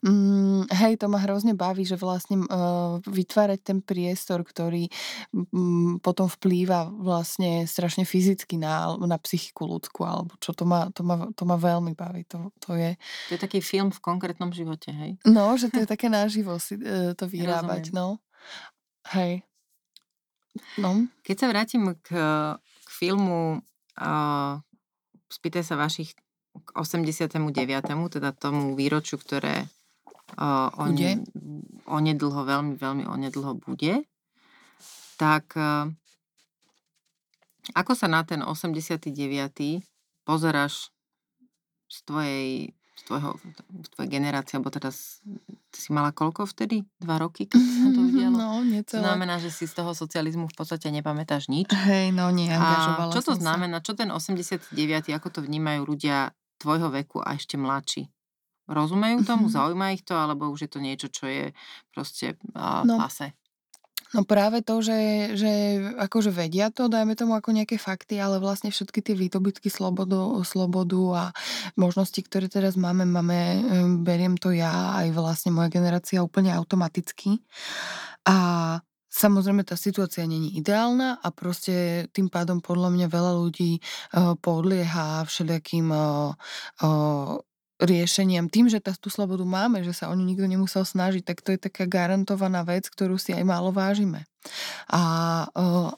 [0.06, 4.86] Mm, hej, to ma hrozne baví, že vlastne uh, vytvárať ten priestor, ktorý
[5.34, 11.02] um, potom vplýva vlastne strašne fyzicky na, na psychiku ľudskú alebo čo, to ma, to
[11.02, 12.22] ma, to ma veľmi baví.
[12.30, 12.94] To, to je...
[13.28, 15.18] To je taký film v konkrétnom živote, hej?
[15.26, 17.98] No, že to je také naživo si uh, to vyrábať, Rozumiem.
[17.98, 18.06] no.
[19.10, 19.42] Hej.
[20.78, 21.10] No.
[21.26, 22.12] Keď sa vrátim k,
[22.62, 23.64] k filmu
[23.98, 24.60] uh,
[25.32, 26.12] Spýtaj sa vašich
[26.52, 27.40] k 89.
[28.12, 29.66] teda tomu výročiu, ktoré
[30.36, 31.24] uh, on, bude?
[31.88, 34.04] onedlho, veľmi, veľmi onedlho bude,
[35.16, 35.88] tak uh,
[37.72, 39.14] ako sa na ten 89.
[40.26, 40.90] pozeráš
[41.86, 43.38] z tvojej, z tvojho,
[43.86, 45.22] z tvojej generácie, alebo teraz
[45.72, 46.82] si mala koľko vtedy?
[46.98, 48.34] Dva roky, keď sa to udialo?
[48.34, 51.70] No, To znamená, že si z toho socializmu v podstate nepamätáš nič.
[51.70, 53.78] Hej, no nie, A čo to znamená?
[53.78, 53.92] Sa.
[53.92, 54.74] Čo ten 89.
[55.14, 58.06] ako to vnímajú ľudia tvojho veku a ešte mladší.
[58.70, 59.58] Rozumejú tomu, mm-hmm.
[59.58, 61.50] zaujíma ich to, alebo už je to niečo, čo je
[61.90, 63.34] proste uh, no, pase?
[64.12, 65.52] No práve to, že, že
[65.96, 71.02] akože vedia to, dajme tomu ako nejaké fakty, ale vlastne všetky tie výdobytky slobodu, slobodu
[71.16, 71.24] a
[71.80, 73.64] možnosti, ktoré teraz máme, máme,
[74.04, 77.40] beriem to ja aj vlastne moja generácia úplne automaticky.
[78.28, 78.36] A
[79.12, 85.28] Samozrejme, tá situácia není ideálna a proste tým pádom podľa mňa veľa ľudí uh, podlieha
[85.28, 86.32] všelijakým uh,
[87.82, 88.46] riešeniam.
[88.46, 91.52] Tým, že tá, tú slobodu máme, že sa o ňu nikto nemusel snažiť, tak to
[91.52, 94.24] je taká garantovaná vec, ktorú si aj málo vážime.
[94.90, 95.46] A,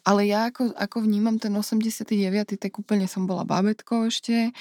[0.04, 2.12] ale ja ako, ako vnímam ten 89.
[2.60, 4.52] tak úplne som bola babetko ešte,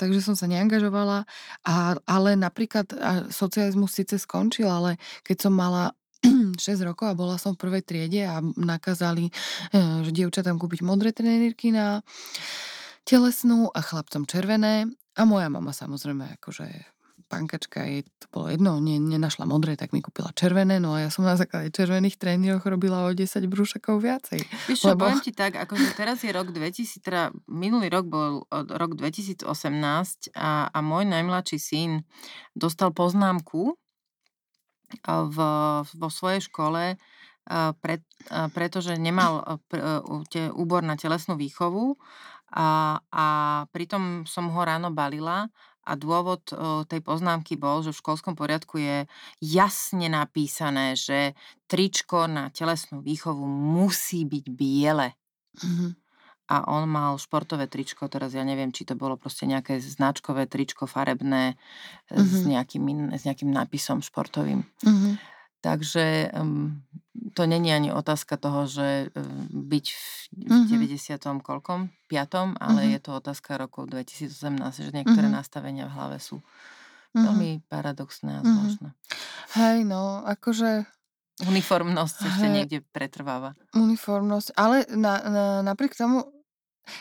[0.00, 1.28] takže som sa neangažovala.
[1.64, 2.92] A, ale napríklad
[3.32, 5.96] socializmus síce skončil, ale keď som mala
[6.60, 11.14] 6 rokov a bola som v prvej triede a nakázali, eh, že dievčatám kúpiť modré
[11.14, 12.02] trenírky na
[13.04, 14.88] telesnú a chlapcom červené.
[15.14, 16.94] A moja mama samozrejme akože
[17.34, 21.10] pankačka, jej to bolo jedno, ne, nenašla modré, tak mi kúpila červené, no a ja
[21.10, 24.44] som na základe červených tréningoch robila o 10 brúšakov viacej.
[24.70, 25.08] Víš čo, lebo...
[25.08, 29.42] poviem ti tak, akože teraz je rok 2000, teda minulý rok bol rok 2018
[30.36, 31.90] a, a môj najmladší syn
[32.54, 33.74] dostal poznámku
[35.02, 35.38] v,
[35.82, 37.00] vo svojej škole,
[37.80, 38.00] pre,
[38.56, 39.60] pretože nemal
[40.56, 42.00] úbor na telesnú výchovu
[42.54, 43.26] a, a
[43.68, 45.52] pritom som ho ráno balila
[45.84, 46.48] a dôvod
[46.88, 49.04] tej poznámky bol, že v školskom poriadku je
[49.44, 51.36] jasne napísané, že
[51.68, 55.12] tričko na telesnú výchovu musí byť biele.
[55.60, 55.90] Mm-hmm.
[56.44, 60.84] A on mal športové tričko, teraz ja neviem, či to bolo proste nejaké značkové tričko
[60.84, 61.56] farebné
[62.12, 62.20] mm-hmm.
[62.20, 62.84] s, nejakým,
[63.16, 64.60] s nejakým nápisom športovým.
[64.84, 65.12] Mm-hmm.
[65.64, 66.84] Takže um,
[67.32, 70.04] to není ani otázka toho, že um, byť v,
[70.44, 70.68] mm-hmm.
[70.68, 71.40] 90.
[71.40, 71.88] koľkom?
[72.12, 72.60] 5.
[72.60, 72.92] Ale mm-hmm.
[72.92, 74.28] je to otázka rokov 2018,
[74.84, 75.40] že niektoré mm-hmm.
[75.40, 77.24] nastavenia v hlave sú mm-hmm.
[77.24, 78.52] veľmi paradoxné a mm-hmm.
[78.52, 78.88] zvláštne.
[79.56, 80.84] Hej, no, akože...
[81.42, 83.58] Uniformnosť ešte niekde pretrváva.
[83.74, 86.30] Uniformnosť, ale na, na, napriek tomu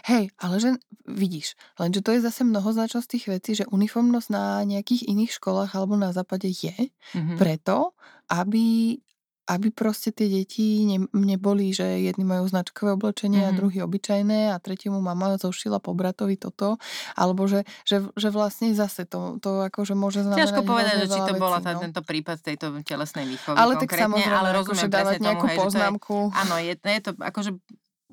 [0.07, 5.11] Hej, ale že vidíš, lenže to je zase mnohoznačnosť tých vecí, že uniformnosť na nejakých
[5.11, 7.35] iných školách alebo na západe je mm-hmm.
[7.35, 7.91] preto,
[8.31, 8.95] aby,
[9.43, 13.55] aby proste tie deti ne, neboli, že jedni majú značkové oblečenie mm-hmm.
[13.55, 16.79] a druhý obyčajné a tretiemu mama zošila po bratovi toto,
[17.19, 21.19] alebo že, že, že vlastne zase to, to akože môže znamenať Ťažko povedať, že či
[21.27, 21.81] to bola no.
[21.83, 26.15] tento prípad tejto telesnej výchovy Ale tak samozrejme, ale rozumiem akože dávať nejakú tomu, poznámku.
[26.15, 27.51] Hej, je, áno, je, je to akože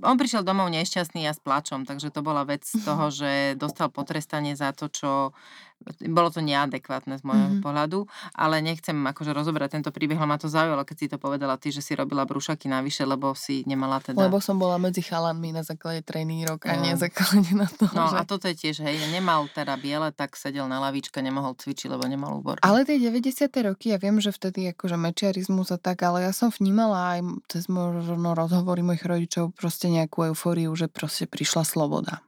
[0.00, 4.56] on prišiel domov nešťastný a s plačom, takže to bola vec toho, že dostal potrestanie
[4.56, 5.36] za to, čo
[6.12, 7.64] bolo to neadekvátne z môjho mm-hmm.
[7.64, 8.04] pohľadu,
[8.36, 11.80] ale nechcem akože rozobrať tento príbeh, ma to zaujalo, keď si to povedala ty, že
[11.80, 14.20] si robila brúšaky navyše, lebo si nemala teda...
[14.20, 16.04] Lebo som bola medzi chalanmi na základe
[16.46, 18.16] rok a nie na základe na to, No že...
[18.20, 22.04] a toto je tiež, hej, nemal teda biele, tak sedel na lavičke, nemohol cvičiť, lebo
[22.04, 22.60] nemal úbor.
[22.60, 23.48] Ale tie 90.
[23.64, 27.66] roky, ja viem, že vtedy akože mečiarizmus a tak, ale ja som vnímala aj cez
[27.72, 32.22] možno rozhovory mojich rodičov proste nejakú eufóriu, že proste prišla sloboda.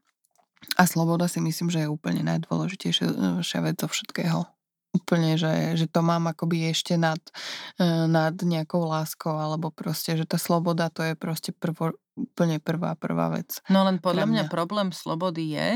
[0.79, 4.47] A sloboda si myslím, že je úplne najdôležitejšia vec zo všetkého.
[4.93, 7.21] Úplne, že, že to mám akoby ešte nad,
[7.81, 12.93] e, nad nejakou láskou, alebo proste, že tá sloboda to je proste prvo, úplne prvá,
[12.95, 13.57] prvá vec.
[13.73, 14.45] No len podľa mňa.
[14.47, 15.69] mňa problém slobody je,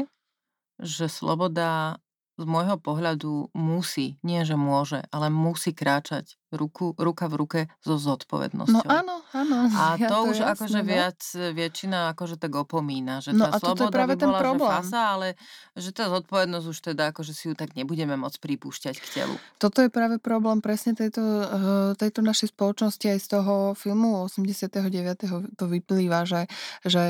[0.85, 1.97] že sloboda
[2.37, 8.01] z môjho pohľadu musí, nie že môže, ale musí kráčať ruku, ruka v ruke so
[8.01, 8.85] zodpovednosťou.
[8.85, 9.57] No áno, áno.
[9.77, 10.89] A ja to, to už jasné, akože no.
[10.89, 11.21] viac,
[11.53, 14.69] väčšina akože tak opomína, že no tá sloboda práve by bola, ten problém.
[14.69, 15.29] že fasa, ale
[15.77, 19.37] že tá zodpovednosť už teda akože si ju tak nebudeme môcť pripúšťať k telu.
[19.61, 25.57] Toto je práve problém presne tejto, eh, tejto našej spoločnosti aj z toho filmu 89.
[25.57, 26.49] to vyplýva, že,
[26.83, 27.05] že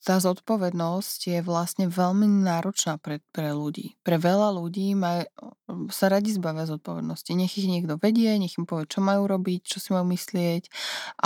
[0.00, 4.00] tá zodpovednosť je vlastne veľmi náročná pre, pre ľudí.
[4.00, 5.26] Pre veľa ľudí má,
[5.92, 7.30] sa radi zbavia zodpovednosti.
[7.36, 10.70] Nech ich niekto vedie, nech im povie, čo majú robiť, čo si majú myslieť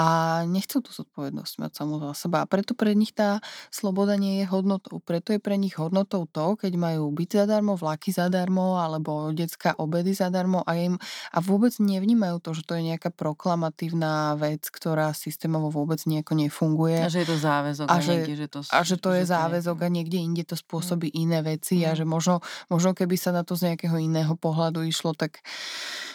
[0.00, 0.06] a
[0.48, 2.40] nechcú tú zodpovednosť mať samú za seba.
[2.40, 5.04] A preto pre nich tá sloboda nie je hodnotou.
[5.04, 10.16] Preto je pre nich hodnotou to, keď majú byť zadarmo, vlaky zadarmo alebo detská obedy
[10.16, 10.96] zadarmo a, im,
[11.36, 17.04] a vôbec nevnímajú to, že to je nejaká proklamatívna vec, ktorá systémovo vôbec nejako nefunguje.
[17.04, 19.16] A že je to záväzok a, a že, niekde, že to, a že to že
[19.20, 21.16] je záväzok a niekde inde to spôsobí mm.
[21.20, 21.86] iné veci mm.
[21.86, 22.40] a že možno,
[22.72, 25.42] možno keby sa na to z nejakého iného pohľadu išlo, tak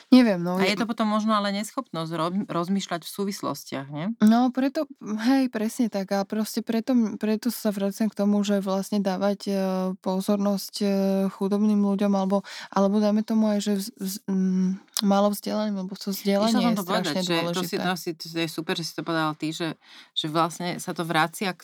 [0.10, 0.58] Neviem, no.
[0.58, 4.10] A je to potom možno ale neschopnosť rozmýšľať v súvislostiach, nie?
[4.26, 6.10] No, preto, hej, presne tak.
[6.18, 9.54] A proste preto, preto sa vraciam k tomu, že vlastne dávať e,
[10.02, 10.88] pozornosť e,
[11.30, 12.42] chudobným ľuďom, alebo,
[12.74, 16.86] alebo dáme tomu aj, že vz, vz, m, málo vzdelaným, lebo to vzdelanie je to
[16.90, 17.78] strašne povedať, dôležité.
[17.78, 19.78] To, si, to, si, to je super, že si to povedal ty, že,
[20.18, 21.62] že vlastne sa to vracia k,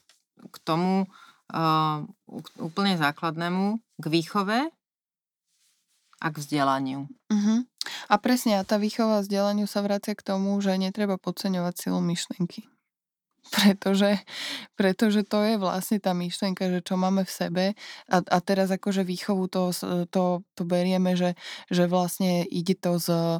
[0.53, 1.97] k tomu uh,
[2.61, 4.69] úplne základnému, k výchove
[6.21, 7.07] a k vzdelaniu.
[7.31, 7.59] Uh-huh.
[8.09, 12.65] A presne, a tá výchova vzdelaniu sa vracia k tomu, že netreba podceňovať silu myšlienky.
[13.53, 14.25] Pretože,
[14.73, 17.65] pretože to je vlastne tá myšlienka, že čo máme v sebe
[18.09, 19.69] a, a teraz akože výchovu to,
[20.09, 21.37] to, to berieme, že,
[21.69, 23.37] že vlastne ide to z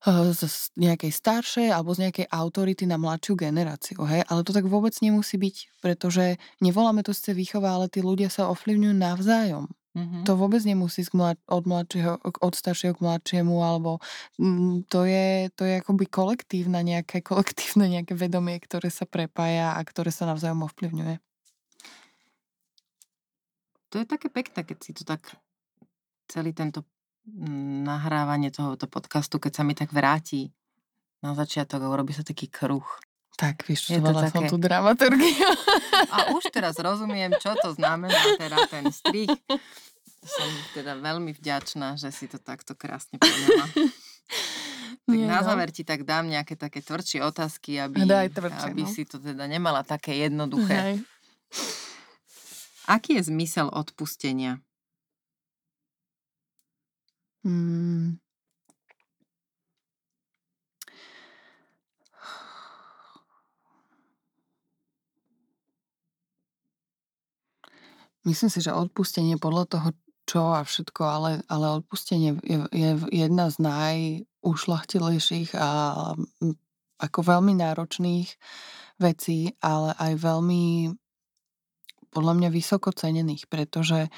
[0.00, 4.00] z nejakej staršej alebo z nejakej autority na mladšiu generáciu.
[4.08, 4.24] Hej?
[4.32, 8.48] Ale to tak vôbec nemusí byť, pretože nevoláme to sice výchova, ale tí ľudia sa
[8.48, 9.68] ovplyvňujú navzájom.
[9.90, 10.22] Mm-hmm.
[10.22, 13.98] To vôbec nemusí mlad, od, mladšieho, od staršieho k mladšiemu, alebo
[14.38, 19.80] mm, to, je, to je akoby kolektívne nejaké, kolektívne nejaké vedomie, ktoré sa prepája a
[19.82, 21.18] ktoré sa navzájom ovplyvňuje.
[23.90, 25.34] To je také pekné, keď si to tak
[26.30, 26.86] celý tento
[27.26, 30.54] mm, nahrávanie tohoto podcastu, keď sa mi tak vráti
[31.18, 32.86] na začiatok a urobí sa taký kruh.
[33.40, 34.36] Tak, vyštudovala také...
[34.36, 35.48] som tú dramaturgiu.
[36.12, 39.32] A už teraz rozumiem, čo to znamená teda ten strich.
[40.20, 43.64] Som teda veľmi vďačná, že si to takto krásne poňala.
[45.08, 45.48] tak Nie, na no.
[45.48, 48.92] záver ti tak dám nejaké také tvrdšie otázky, aby, tvrdšie, aby no.
[48.92, 50.76] si to teda nemala také jednoduché.
[50.76, 50.96] Hej.
[52.84, 54.60] Aký je zmysel odpustenia?
[57.40, 58.20] Hmm.
[68.24, 69.88] Myslím si, že odpustenie podľa toho,
[70.28, 75.68] čo a všetko, ale, ale odpustenie je, je jedna z najušlachtilejších a
[77.00, 78.28] ako veľmi náročných
[79.00, 80.92] vecí, ale aj veľmi
[82.10, 84.10] podľa mňa vysoko cenených, pretože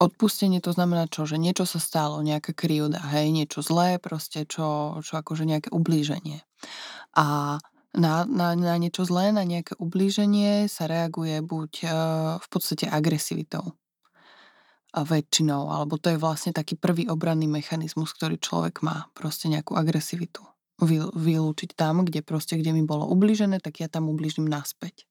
[0.00, 1.28] odpustenie to znamená čo?
[1.28, 6.42] Že niečo sa stalo, nejaká krivda, hej, niečo zlé, proste čo, čo akože nejaké ublíženie.
[7.14, 7.56] A
[7.94, 11.92] na, na, na niečo zlé, na nejaké ublíženie sa reaguje buď uh,
[12.42, 13.78] v podstate agresivitou
[14.94, 19.74] a väčšinou, alebo to je vlastne taký prvý obranný mechanizmus, ktorý človek má, proste nejakú
[19.74, 20.46] agresivitu.
[20.78, 25.06] Vy, vylúčiť tam, kde proste, kde mi bolo ublížené, tak ja tam ublížim naspäť.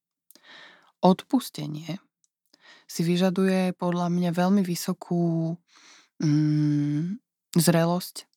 [1.04, 2.00] Odpustenie
[2.88, 5.56] si vyžaduje podľa mňa veľmi vysokú
[6.24, 7.20] mm,
[7.60, 8.28] zrelosť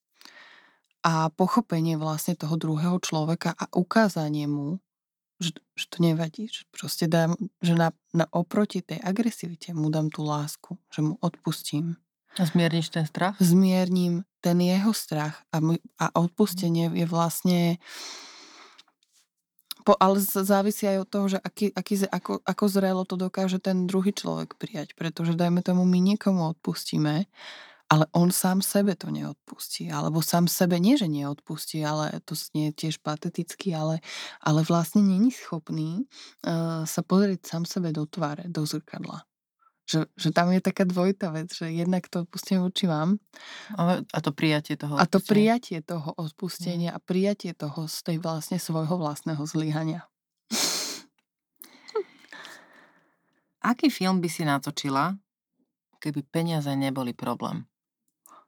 [1.07, 4.83] a pochopenie vlastne toho druhého človeka a ukázanie mu,
[5.39, 10.11] že, že to nevadí, že proste dám, že na, na oproti tej agresivite mu dám
[10.11, 11.95] tú lásku, že mu odpustím.
[12.37, 13.39] A zmierniš ten strach?
[13.39, 15.63] Zmierním ten jeho strach a,
[16.03, 17.79] a odpustenie je vlastne
[19.87, 23.87] po, ale závisí aj od toho, že aký, aký, ako, ako zrelo to dokáže ten
[23.87, 27.31] druhý človek prijať, pretože dajme tomu my niekomu odpustíme
[27.87, 29.87] ale on sám sebe to neodpustí.
[29.91, 34.03] Alebo sám sebe nie, že neodpustí, ale to nie je tiež pateticky, ale,
[34.43, 39.23] ale vlastne není schopný uh, sa pozrieť sám sebe do tváre, do zrkadla.
[39.87, 43.23] Že, že tam je taká dvojitá vec, že jednak to odpustenie voči vám.
[43.79, 45.07] A to prijatie toho odpustenia.
[45.07, 50.03] A to prijatie toho odpustenia a prijatie toho z tej vlastne svojho vlastného zlyhania.
[53.63, 55.15] Aký film by si natočila,
[56.03, 57.67] keby peniaze neboli problém?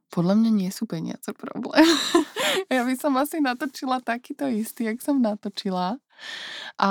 [0.08, 1.84] Podľa mňa nie sú peniaze problém.
[2.74, 6.00] ja by som asi natočila takýto istý, jak som natočila.
[6.80, 6.90] A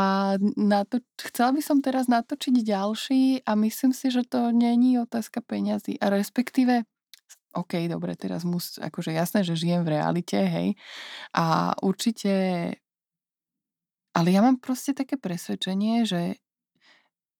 [0.55, 5.99] nato- chcela by som teraz natočiť ďalší a myslím si, že to není otázka peňazí.
[5.99, 6.87] A respektíve,
[7.57, 10.77] OK, dobre, teraz mus, akože jasné, že žijem v realite, hej.
[11.33, 12.31] A určite
[14.17, 16.41] ale ja mám proste také presvedčenie, že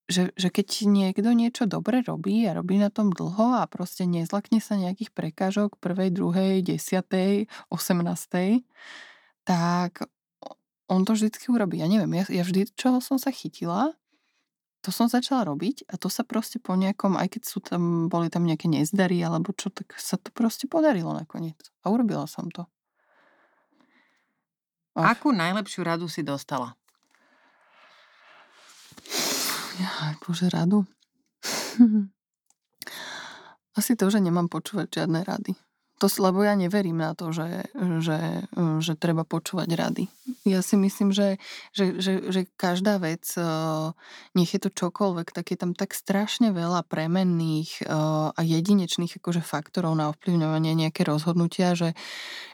[0.08, 4.64] že, že keď niekto niečo dobre robí a robí na tom dlho a proste nezlakne
[4.64, 8.64] sa nejakých prekážok prvej, druhej, desiatej, osemnastej,
[9.44, 10.08] tak
[10.88, 11.84] on to vždycky urobí.
[11.84, 13.92] Ja neviem, ja, ja vždy, čoho som sa chytila,
[14.80, 18.32] to som začala robiť a to sa proste po nejakom, aj keď sú tam, boli
[18.32, 21.60] tam nejaké nezdary alebo čo, tak sa to proste podarilo nakoniec.
[21.84, 22.64] A urobila som to.
[24.96, 25.14] Ach.
[25.14, 26.80] Akú najlepšiu radu si dostala?
[29.78, 30.86] Ja, bože, radu.
[33.78, 35.54] Asi to, že nemám počúvať žiadne rady.
[35.98, 37.74] To, lebo ja neverím na to, že,
[38.06, 40.06] že, že treba počúvať rady.
[40.46, 41.42] Ja si myslím, že,
[41.74, 43.26] že, že, že každá vec,
[44.38, 49.98] nech je to čokoľvek, tak je tam tak strašne veľa premenných a jedinečných akože faktorov
[49.98, 51.98] na ovplyvňovanie nejaké rozhodnutia, že,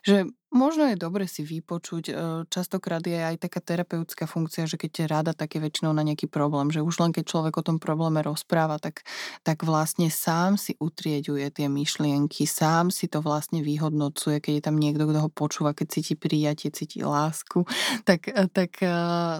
[0.07, 0.23] že
[0.53, 2.13] Možno je dobre si vypočuť, e,
[2.45, 6.29] častokrát je aj taká terapeutická funkcia, že keď je rada, tak je väčšinou na nejaký
[6.29, 9.01] problém, že už len keď človek o tom probléme rozpráva, tak,
[9.41, 14.77] tak vlastne sám si utrieďuje tie myšlienky, sám si to vlastne vyhodnocuje, keď je tam
[14.77, 17.65] niekto, kto ho počúva, keď cíti prijatie, cíti lásku,
[18.07, 18.93] tak, e, tak, e,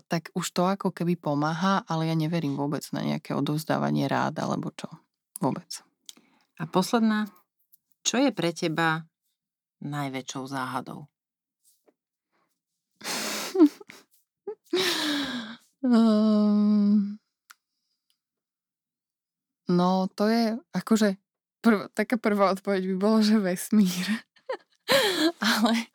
[0.10, 4.74] tak už to ako keby pomáha, ale ja neverím vôbec na nejaké odovzdávanie rád alebo
[4.74, 4.90] čo.
[5.38, 5.86] Vôbec.
[6.58, 7.30] A posledná,
[8.02, 9.06] čo je pre teba
[9.84, 11.12] najväčšou záhadou?
[15.84, 17.14] um,
[19.78, 21.20] no, to je akože
[21.64, 24.08] prv, taká prvá odpoveď by bolo, že vesmír.
[25.40, 25.88] ale,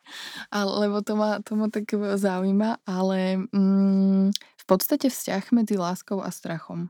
[0.49, 1.85] ale, lebo to ma, to ma tak
[2.17, 6.89] zaujíma, ale mm, v podstate vzťah medzi láskou a strachom.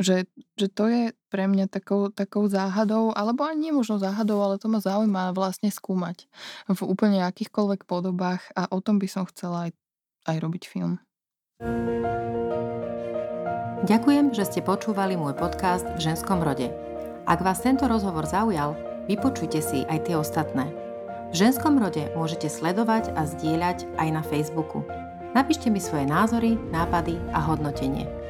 [0.00, 0.24] Že,
[0.56, 4.72] že to je pre mňa takou, takou záhadou, alebo ani nie možno záhadou, ale to
[4.72, 6.24] ma zaujíma vlastne skúmať
[6.72, 9.70] v úplne akýchkoľvek podobách a o tom by som chcela aj,
[10.24, 10.96] aj robiť film.
[13.84, 16.72] Ďakujem, že ste počúvali môj podcast v ženskom rode.
[17.28, 18.76] Ak vás tento rozhovor zaujal,
[19.08, 20.68] vypočujte si aj tie ostatné.
[21.30, 24.84] V ženskom rode môžete sledovať a zdieľať aj na Facebooku.
[25.30, 28.19] Napíšte mi svoje názory, nápady a hodnotenie.